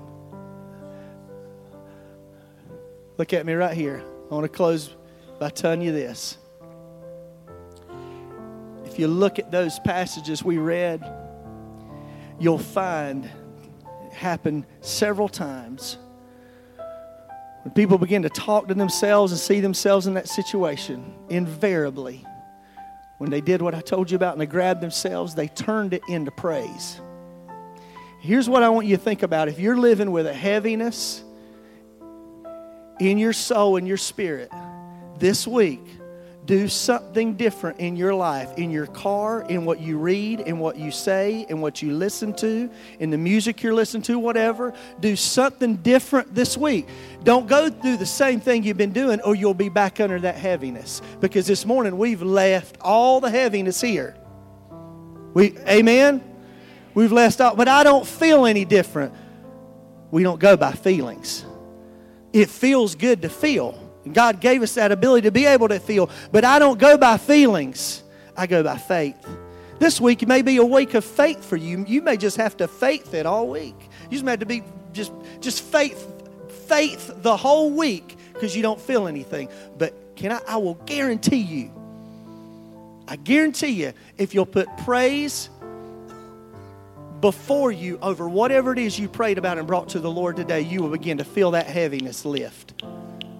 [3.17, 4.03] Look at me right here.
[4.29, 4.95] I want to close
[5.41, 6.37] by telling you this.
[8.85, 11.03] If you look at those passages we read,
[12.39, 15.97] you'll find it happened several times.
[17.63, 22.23] When people begin to talk to themselves and see themselves in that situation, invariably,
[23.17, 26.03] when they did what I told you about and they grabbed themselves, they turned it
[26.07, 27.01] into praise.
[28.19, 29.47] Here's what I want you to think about.
[29.47, 31.23] If you're living with a heaviness
[32.99, 34.51] in your soul and your spirit,
[35.21, 35.79] this week,
[36.45, 40.75] do something different in your life, in your car, in what you read, in what
[40.75, 42.69] you say, in what you listen to,
[42.99, 44.73] in the music you're listening to, whatever.
[44.99, 46.87] Do something different this week.
[47.23, 50.35] Don't go through the same thing you've been doing, or you'll be back under that
[50.35, 51.01] heaviness.
[51.19, 54.17] Because this morning we've left all the heaviness here.
[55.35, 56.23] We, amen?
[56.95, 59.13] We've left all, but I don't feel any different.
[60.09, 61.45] We don't go by feelings.
[62.33, 63.90] It feels good to feel.
[64.11, 66.09] God gave us that ability to be able to feel.
[66.31, 68.03] But I don't go by feelings,
[68.35, 69.17] I go by faith.
[69.79, 71.83] This week may be a week of faith for you.
[71.87, 73.75] You may just have to faith it all week.
[74.09, 76.07] You just have to be just just faith
[76.67, 79.49] faith the whole week because you don't feel anything.
[79.77, 81.71] But can I I will guarantee you.
[83.07, 85.49] I guarantee you if you'll put praise
[87.19, 90.61] before you over whatever it is you prayed about and brought to the Lord today,
[90.61, 92.83] you will begin to feel that heaviness lift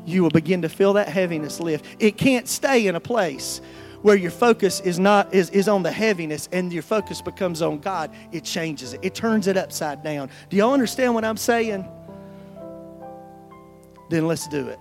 [0.05, 1.85] you will begin to feel that heaviness lift.
[1.99, 3.61] It can't stay in a place
[4.01, 7.79] where your focus is not is, is on the heaviness and your focus becomes on
[7.79, 8.11] God.
[8.31, 8.99] It changes it.
[9.03, 10.29] It turns it upside down.
[10.49, 11.87] Do y'all understand what I'm saying?
[14.09, 14.79] Then let's do it.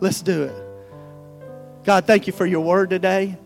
[0.00, 0.54] Let's do it.
[1.84, 3.38] God, thank you for your word today.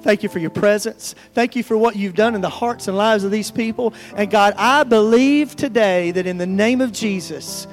[0.00, 1.14] Thank you for your presence.
[1.34, 3.92] Thank you for what you've done in the hearts and lives of these people.
[4.14, 7.66] And God, I believe today that in the name of Jesus,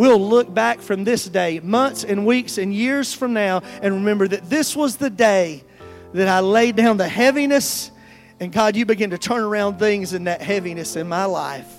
[0.00, 4.26] we'll look back from this day, months and weeks and years from now, and remember
[4.26, 5.62] that this was the day
[6.14, 7.90] that I laid down the heaviness.
[8.40, 11.70] And God, you begin to turn around things in that heaviness in my life.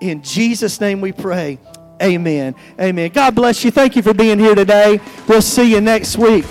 [0.00, 1.58] In Jesus' name we pray.
[2.00, 2.54] Amen.
[2.80, 3.10] Amen.
[3.10, 3.72] God bless you.
[3.72, 5.00] Thank you for being here today.
[5.26, 6.44] We'll see you next week.